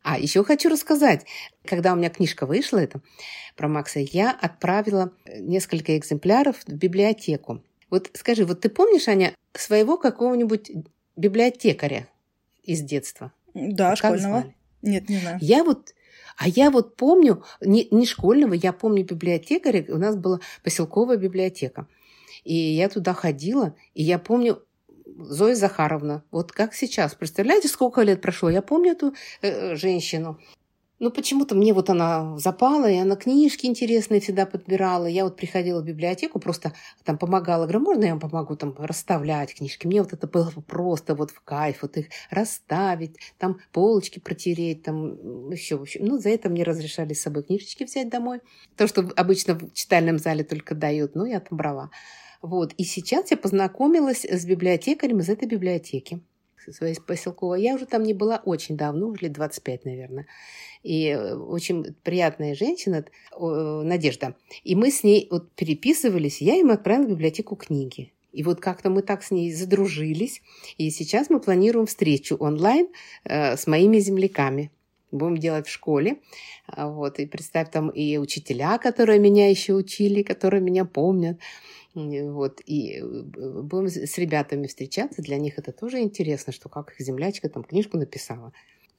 А, 0.04 0.18
еще 0.18 0.44
хочу 0.44 0.68
рассказать. 0.70 1.28
Когда 1.64 1.94
у 1.94 1.96
меня 1.96 2.10
книжка 2.10 2.48
вышла, 2.48 2.80
это 2.80 3.02
про 3.56 3.68
Макса, 3.68 4.00
я 4.00 4.32
отправила 4.32 5.14
несколько 5.28 5.96
экземпляров 5.96 6.58
в 6.66 6.74
библиотеку. 6.74 7.64
Вот 7.92 8.10
скажи, 8.14 8.46
вот 8.46 8.62
ты 8.62 8.70
помнишь, 8.70 9.08
Аня, 9.08 9.36
своего 9.54 9.98
какого-нибудь 9.98 10.72
библиотекаря 11.16 12.08
из 12.64 12.82
детства? 12.82 13.32
Да, 13.54 13.90
как 13.90 13.98
школьного. 13.98 14.40
Звали? 14.40 14.56
Нет, 14.82 15.08
не 15.08 15.20
знаю. 15.20 15.38
Я 15.40 15.64
вот 15.64 15.94
а 16.38 16.48
я 16.48 16.72
вот 16.72 16.96
помню, 16.96 17.44
не, 17.60 17.88
не 17.92 18.06
школьного, 18.08 18.54
я 18.54 18.74
помню 18.74 19.06
библиотекаря, 19.06 19.86
у 19.94 19.98
нас 19.98 20.16
была 20.16 20.40
поселковая 20.64 21.18
библиотека. 21.18 21.88
И 22.44 22.56
я 22.56 22.90
туда 22.90 23.14
ходила, 23.14 23.76
и 23.94 24.02
я 24.02 24.18
помню, 24.18 24.64
Зоя 25.24 25.56
Захаровна. 25.56 26.24
Вот 26.32 26.52
как 26.52 26.74
сейчас. 26.74 27.16
Представляете, 27.16 27.68
сколько 27.68 28.02
лет 28.02 28.22
прошло? 28.22 28.50
Я 28.50 28.62
помню 28.62 28.92
эту 28.92 29.14
э, 29.42 29.74
э 29.74 29.76
женщину. 29.76 30.40
Ну, 31.02 31.10
почему-то 31.10 31.56
мне 31.56 31.74
вот 31.74 31.90
она 31.90 32.38
запала, 32.38 32.88
и 32.88 32.96
она 32.96 33.16
книжки 33.16 33.66
интересные 33.66 34.22
всегда 34.22 34.46
подбирала. 34.46 35.08
Я 35.08 35.24
вот 35.24 35.36
приходила 35.36 35.82
в 35.82 35.84
библиотеку, 35.84 36.40
просто 36.40 36.74
там 37.04 37.18
помогала. 37.18 37.64
Говорю, 37.64 37.80
можно 37.80 38.04
я 38.04 38.12
вам 38.12 38.20
помогу 38.20 38.56
там 38.56 38.76
расставлять 38.78 39.56
книжки? 39.56 39.88
Мне 39.88 40.04
вот 40.04 40.14
это 40.14 40.28
было 40.28 40.52
просто 40.68 41.16
вот 41.16 41.32
в 41.32 41.42
кайф, 41.42 41.82
вот 41.82 41.98
их 41.98 42.06
расставить, 42.30 43.18
там 43.40 43.60
полочки 43.72 44.20
протереть, 44.20 44.84
там 44.84 45.50
еще, 45.50 45.78
в 45.78 45.82
общем. 45.82 46.06
Ну, 46.06 46.20
за 46.20 46.30
это 46.30 46.50
мне 46.50 46.62
разрешали 46.62 47.16
с 47.16 47.22
собой 47.24 47.46
книжечки 47.46 47.84
взять 47.84 48.10
домой. 48.10 48.42
То, 48.78 48.86
что 48.86 49.10
обычно 49.16 49.56
в 49.56 49.74
читальном 49.74 50.20
зале 50.20 50.44
только 50.44 50.76
дают, 50.76 51.16
ну, 51.16 51.26
я 51.26 51.40
там 51.40 51.58
брала. 51.58 51.90
Вот. 52.42 52.74
И 52.74 52.84
сейчас 52.84 53.32
я 53.32 53.38
познакомилась 53.38 54.26
с 54.26 54.46
библиотекарем 54.46 55.20
из 55.20 55.30
этой 55.30 55.48
библиотеки 55.48 56.22
своей 56.70 56.96
поселковой. 56.96 57.62
Я 57.64 57.76
уже 57.76 57.86
там 57.86 58.04
не 58.04 58.14
была 58.14 58.42
очень 58.46 58.78
давно, 58.78 59.08
уже 59.08 59.24
лет 59.24 59.34
25, 59.34 59.86
наверное. 59.86 60.28
И 60.84 61.08
э, 61.08 61.36
очень 61.36 61.96
приятная 62.04 62.56
женщина, 62.56 63.06
Надежда. 63.40 64.36
И 64.64 64.76
мы 64.76 64.92
с 64.92 65.04
ней 65.04 65.28
вот 65.32 65.52
переписывались, 65.54 66.42
я 66.42 66.56
им 66.56 66.72
отправила 66.72 67.08
в 67.08 67.12
библиотеку 67.12 67.56
книги. 67.56 68.14
И 68.32 68.44
вот 68.44 68.62
как-то 68.62 68.90
мы 68.90 69.02
так 69.02 69.24
с 69.24 69.32
ней 69.32 69.52
задружились. 69.54 70.42
И 70.78 70.90
сейчас 70.90 71.30
мы 71.30 71.40
планируем 71.40 71.86
встречу 71.86 72.36
онлайн 72.36 72.88
э, 73.24 73.58
с 73.58 73.68
моими 73.68 74.00
земляками. 74.00 74.72
Будем 75.12 75.38
делать 75.38 75.68
в 75.68 75.72
школе. 75.72 76.20
А 76.68 76.88
вот. 76.88 77.20
И 77.20 77.26
представь, 77.26 77.70
там 77.70 77.90
и 77.90 78.18
учителя, 78.18 78.78
которые 78.78 79.20
меня 79.20 79.50
еще 79.50 79.74
учили, 79.74 80.24
которые 80.24 80.62
меня 80.62 80.86
помнят. 80.86 81.38
Вот, 81.94 82.62
и 82.66 83.00
э, 83.00 83.04
будем 83.04 83.88
с 83.90 84.18
ребятами 84.18 84.68
встречаться. 84.68 85.22
Для 85.22 85.38
них 85.38 85.60
это 85.60 85.74
тоже 85.74 86.00
интересно, 86.00 86.54
что 86.54 86.70
как 86.70 86.92
их 86.94 87.06
землячка 87.06 87.50
там 87.50 87.64
книжку 87.64 87.98
написала. 87.98 88.54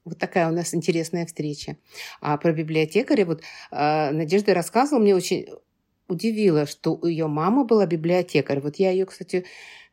Вот 0.04 0.18
такая 0.18 0.48
у 0.48 0.52
нас 0.52 0.74
интересная 0.74 1.26
встреча. 1.26 1.76
А 2.20 2.36
про 2.36 2.52
библиотекаря, 2.52 3.24
вот 3.24 3.42
э, 3.70 4.10
Надежда 4.10 4.54
рассказывала, 4.54 5.02
мне 5.02 5.14
очень 5.16 5.46
удивило, 6.08 6.66
что 6.66 7.00
ее 7.06 7.28
мама 7.28 7.64
была 7.64 7.86
библиотекарь. 7.86 8.60
Вот 8.60 8.76
я 8.76 8.90
ее, 8.90 9.06
кстати, 9.06 9.46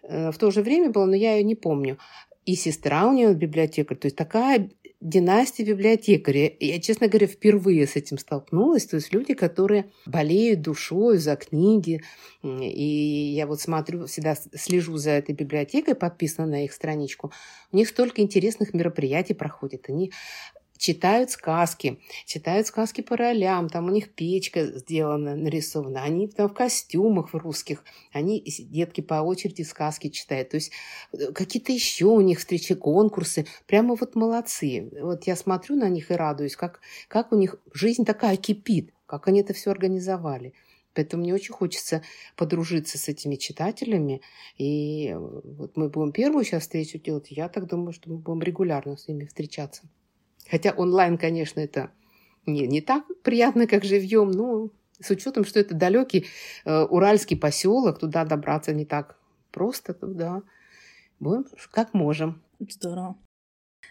э, 0.04 0.32
в 0.32 0.38
то 0.38 0.52
же 0.52 0.62
время 0.62 0.90
была, 0.92 1.06
но 1.06 1.16
я 1.16 1.36
ее 1.36 1.44
не 1.44 1.56
помню. 1.56 1.98
и 2.46 2.56
сестра 2.56 3.08
у 3.08 3.14
нее 3.14 3.34
библиотекарь. 3.36 3.98
То 3.98 4.08
есть 4.08 4.18
такая 4.18 4.70
династия 5.02 5.64
библиотекаря. 5.64 6.52
Я, 6.60 6.80
честно 6.80 7.08
говоря, 7.08 7.28
впервые 7.28 7.88
с 7.88 7.96
этим 7.96 8.18
столкнулась. 8.18 8.86
То 8.86 8.98
есть 8.98 9.14
люди, 9.14 9.34
которые 9.34 9.92
болеют 10.06 10.62
душой 10.62 11.18
за 11.18 11.36
книги. 11.36 12.02
И 12.44 13.34
я 13.36 13.48
вот 13.48 13.62
смотрю, 13.62 14.06
всегда 14.08 14.36
слежу 14.36 14.98
за 14.98 15.12
этой 15.12 15.34
библиотекой, 15.34 15.96
подписана 15.96 16.48
на 16.48 16.66
их 16.66 16.74
страничку. 16.74 17.32
У 17.72 17.78
них 17.78 17.88
столько 17.88 18.22
интересных 18.22 18.74
мероприятий 18.74 19.34
проходит. 19.34 19.90
Они 19.90 20.12
читают 20.80 21.30
сказки, 21.30 22.00
читают 22.26 22.66
сказки 22.66 23.02
по 23.02 23.18
ролям, 23.18 23.70
там 23.70 23.88
у 23.88 23.92
них 23.92 24.16
печка 24.16 24.66
сделана, 24.66 25.36
нарисована, 25.36 26.04
они 26.04 26.28
там 26.30 26.50
в 26.50 26.54
костюмах 26.54 27.34
в 27.34 27.38
русских, 27.38 27.84
они, 28.14 28.42
детки 28.42 29.02
по 29.02 29.16
очереди 29.16 29.64
сказки 29.64 30.08
читают, 30.08 30.50
то 30.50 30.56
есть 30.56 30.72
э, 31.12 31.34
какие-то 31.34 31.74
еще 31.74 32.06
у 32.06 32.22
них 32.22 32.40
встречи, 32.40 32.76
конкурсы, 32.76 33.46
прямо 33.68 33.96
вот 33.96 34.16
молодцы. 34.16 34.90
Вот 35.02 35.28
я 35.28 35.36
смотрю 35.36 35.76
на 35.76 35.90
них 35.90 36.12
и 36.12 36.16
радуюсь, 36.16 36.56
как, 36.56 36.80
как 37.10 37.34
у 37.34 37.36
них 37.36 37.58
жизнь 37.74 38.06
такая 38.06 38.38
кипит, 38.38 38.94
как 39.06 39.28
они 39.28 39.42
это 39.42 39.54
все 39.54 39.72
организовали. 39.72 40.54
Поэтому 40.94 41.24
мне 41.24 41.34
очень 41.34 41.54
хочется 41.54 42.04
подружиться 42.38 42.98
с 42.98 43.10
этими 43.10 43.36
читателями. 43.36 44.22
И 44.58 45.10
э, 45.10 45.18
вот 45.18 45.76
мы 45.76 45.90
будем 45.90 46.14
первую 46.14 46.46
сейчас 46.46 46.64
встречу 46.64 47.00
делать. 47.00 47.28
Я 47.32 47.50
так 47.50 47.68
думаю, 47.68 47.92
что 47.92 48.10
мы 48.10 48.18
будем 48.18 48.42
регулярно 48.42 48.96
с 48.96 49.10
ними 49.10 49.26
встречаться. 49.26 49.84
Хотя 50.50 50.72
онлайн, 50.72 51.18
конечно, 51.18 51.60
это 51.60 51.92
не, 52.46 52.68
не 52.68 52.82
так 52.82 53.04
приятно, 53.24 53.68
как 53.68 53.84
живьем, 53.84 54.32
но 54.32 54.70
с 55.00 55.10
учетом, 55.10 55.46
что 55.46 55.60
это 55.60 55.76
далекий 55.76 56.26
э, 56.66 56.84
уральский 56.84 57.38
поселок, 57.38 58.00
туда 58.00 58.26
добраться 58.26 58.74
не 58.74 58.86
так 58.86 59.18
просто, 59.52 59.94
туда 59.94 60.42
будем 61.20 61.46
как 61.72 61.94
можем. 61.94 62.42
Здорово. 62.60 63.16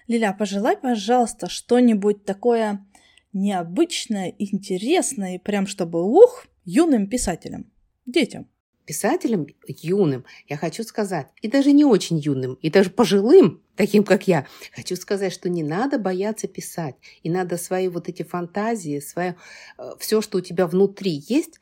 Лиля, 0.07 0.35
пожелай, 0.38 0.77
пожалуйста, 0.77 1.49
что-нибудь 1.49 2.25
такое 2.25 2.85
необычное, 3.33 4.35
интересное, 4.38 5.38
прям 5.38 5.66
чтобы 5.66 6.03
ух, 6.03 6.47
юным 6.64 7.09
писателям, 7.09 7.71
детям 8.05 8.49
писателям 8.88 9.46
юным, 9.66 10.24
я 10.48 10.57
хочу 10.57 10.83
сказать, 10.83 11.27
и 11.42 11.48
даже 11.48 11.72
не 11.72 11.85
очень 11.85 12.16
юным, 12.16 12.55
и 12.55 12.70
даже 12.70 12.88
пожилым, 12.88 13.61
таким 13.77 14.03
как 14.03 14.27
я, 14.27 14.46
хочу 14.74 14.96
сказать, 14.96 15.31
что 15.31 15.51
не 15.51 15.62
надо 15.62 15.98
бояться 15.98 16.48
писать, 16.48 16.94
и 17.22 17.29
надо 17.29 17.59
свои 17.59 17.88
вот 17.88 18.09
эти 18.09 18.22
фантазии, 18.22 18.98
свое, 19.01 19.37
э, 19.77 19.90
все, 19.98 20.22
что 20.22 20.38
у 20.38 20.40
тебя 20.40 20.66
внутри 20.66 21.22
есть, 21.29 21.61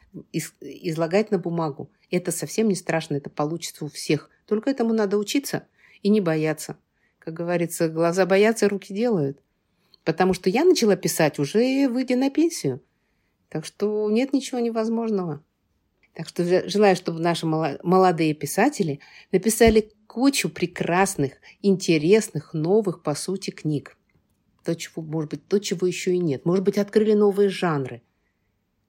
излагать 0.61 1.33
на 1.33 1.39
бумагу. 1.39 1.91
Это 2.13 2.31
совсем 2.31 2.69
не 2.69 2.77
страшно, 2.77 3.17
это 3.17 3.29
получится 3.29 3.85
у 3.85 3.89
всех. 3.89 4.31
Только 4.47 4.71
этому 4.71 4.95
надо 4.95 5.19
учиться 5.19 5.67
и 6.05 6.11
не 6.11 6.21
бояться. 6.21 6.77
Как 7.19 7.35
говорится, 7.35 7.89
глаза 7.89 8.25
боятся, 8.25 8.69
руки 8.69 8.95
делают. 8.95 9.43
Потому 10.05 10.33
что 10.33 10.49
я 10.49 10.65
начала 10.65 10.95
писать 10.95 11.41
уже 11.41 11.89
выйдя 11.89 12.15
на 12.15 12.31
пенсию. 12.31 12.81
Так 13.49 13.65
что 13.65 14.09
нет 14.13 14.33
ничего 14.33 14.61
невозможного. 14.61 15.43
Так 16.17 16.29
что 16.29 16.67
желаю, 16.67 16.97
чтобы 16.97 17.21
наши 17.21 17.45
молодые 17.45 18.33
писатели 18.33 19.01
написали 19.33 19.93
кучу 20.07 20.49
прекрасных, 20.49 21.35
интересных, 21.61 22.55
новых, 22.55 23.03
по 23.03 23.15
сути, 23.15 23.51
книг. 23.51 23.99
То, 24.65 24.75
чего, 24.75 25.03
может 25.03 25.31
быть, 25.31 25.47
то, 25.47 25.59
чего 25.59 25.87
еще 25.87 26.15
и 26.15 26.19
нет. 26.19 26.47
Может 26.47 26.65
быть, 26.65 26.79
открыли 26.79 27.13
новые 27.13 27.51
жанры. 27.51 28.01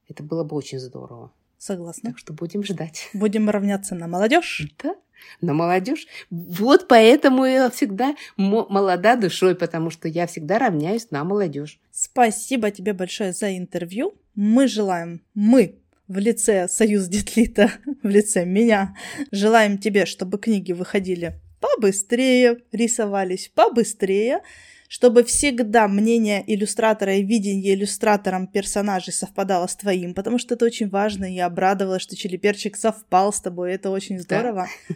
Это 0.08 0.24
было 0.24 0.46
бы 0.46 0.56
очень 0.56 0.80
здорово. 0.80 1.34
Согласна. 1.58 2.12
Так 2.12 2.18
что 2.18 2.32
будем 2.32 2.64
ждать. 2.64 3.10
Будем 3.14 3.50
равняться 3.50 3.94
на 3.94 4.08
молодежь. 4.08 4.66
Да, 4.82 4.96
на 5.42 5.54
молодежь. 5.54 6.08
Вот 6.30 6.88
поэтому 6.88 7.44
я 7.44 7.70
всегда 7.70 8.16
молода 8.38 9.18
душой, 9.18 9.54
потому 9.54 9.90
что 9.90 10.08
я 10.08 10.28
всегда 10.28 10.60
равняюсь 10.60 11.12
на 11.12 11.26
молодежь. 11.26 11.82
Спасибо 11.92 12.72
тебе 12.72 12.94
большое 12.94 13.34
за 13.34 13.58
интервью. 13.58 14.16
Мы 14.34 14.70
желаем, 14.70 15.22
мы 15.34 15.82
в 16.08 16.18
лице 16.18 16.68
Союз 16.68 17.08
Детлита, 17.08 17.72
в 18.04 18.08
лице 18.08 18.46
меня, 18.46 18.96
желаем 19.32 19.78
тебе, 19.78 20.06
чтобы 20.06 20.38
книги 20.38 20.72
выходили 20.72 21.40
побыстрее, 21.60 22.60
рисовались 22.72 23.52
побыстрее, 23.54 24.42
чтобы 24.88 25.24
всегда 25.24 25.88
мнение 25.88 26.44
иллюстратора 26.48 27.16
и 27.16 27.24
видение 27.24 27.74
иллюстратором 27.74 28.48
персонажей 28.48 29.14
совпадало 29.14 29.68
с 29.68 29.76
твоим, 29.76 30.14
потому 30.14 30.38
что 30.38 30.56
это 30.56 30.66
очень 30.66 30.90
важно, 30.90 31.26
я 31.26 31.46
обрадовалась, 31.48 32.04
что 32.04 32.16
Челиперчик 32.16 32.78
совпал 32.78 33.34
с 33.34 33.42
тобой, 33.42 33.74
это 33.74 33.90
очень 33.90 34.20
здорово. 34.20 34.68
Да. 34.88 34.96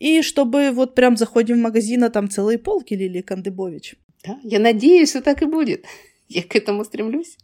И 0.00 0.22
чтобы 0.22 0.70
вот 0.70 0.94
прям 0.94 1.16
заходим 1.16 1.58
в 1.58 1.62
магазин, 1.62 2.02
а 2.04 2.10
там 2.10 2.28
целые 2.28 2.58
полки 2.58 2.94
Лилии 2.94 3.20
Кандыбович. 3.20 3.96
Да, 4.24 4.38
я 4.42 4.58
надеюсь, 4.58 5.10
что 5.10 5.20
так 5.20 5.42
и 5.42 5.46
будет. 5.46 5.84
Я 6.28 6.42
к 6.42 6.56
этому 6.56 6.84
стремлюсь. 6.84 7.36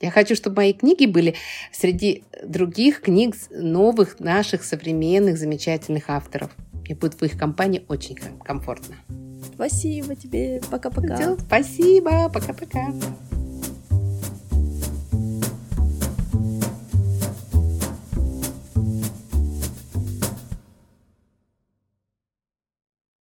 Я 0.00 0.10
хочу, 0.10 0.34
чтобы 0.34 0.56
мои 0.56 0.72
книги 0.72 1.06
были 1.06 1.34
среди 1.72 2.24
других 2.42 3.00
книг 3.00 3.36
новых, 3.50 4.20
наших, 4.20 4.64
современных, 4.64 5.38
замечательных 5.38 6.10
авторов. 6.10 6.50
Мне 6.72 6.94
будет 6.94 7.14
в 7.14 7.24
их 7.24 7.38
компании 7.38 7.84
очень 7.88 8.16
комфортно. 8.44 8.96
Спасибо 9.54 10.14
тебе. 10.16 10.60
Пока-пока. 10.70 11.36
Спасибо. 11.38 12.28
Пока-пока. 12.28 12.92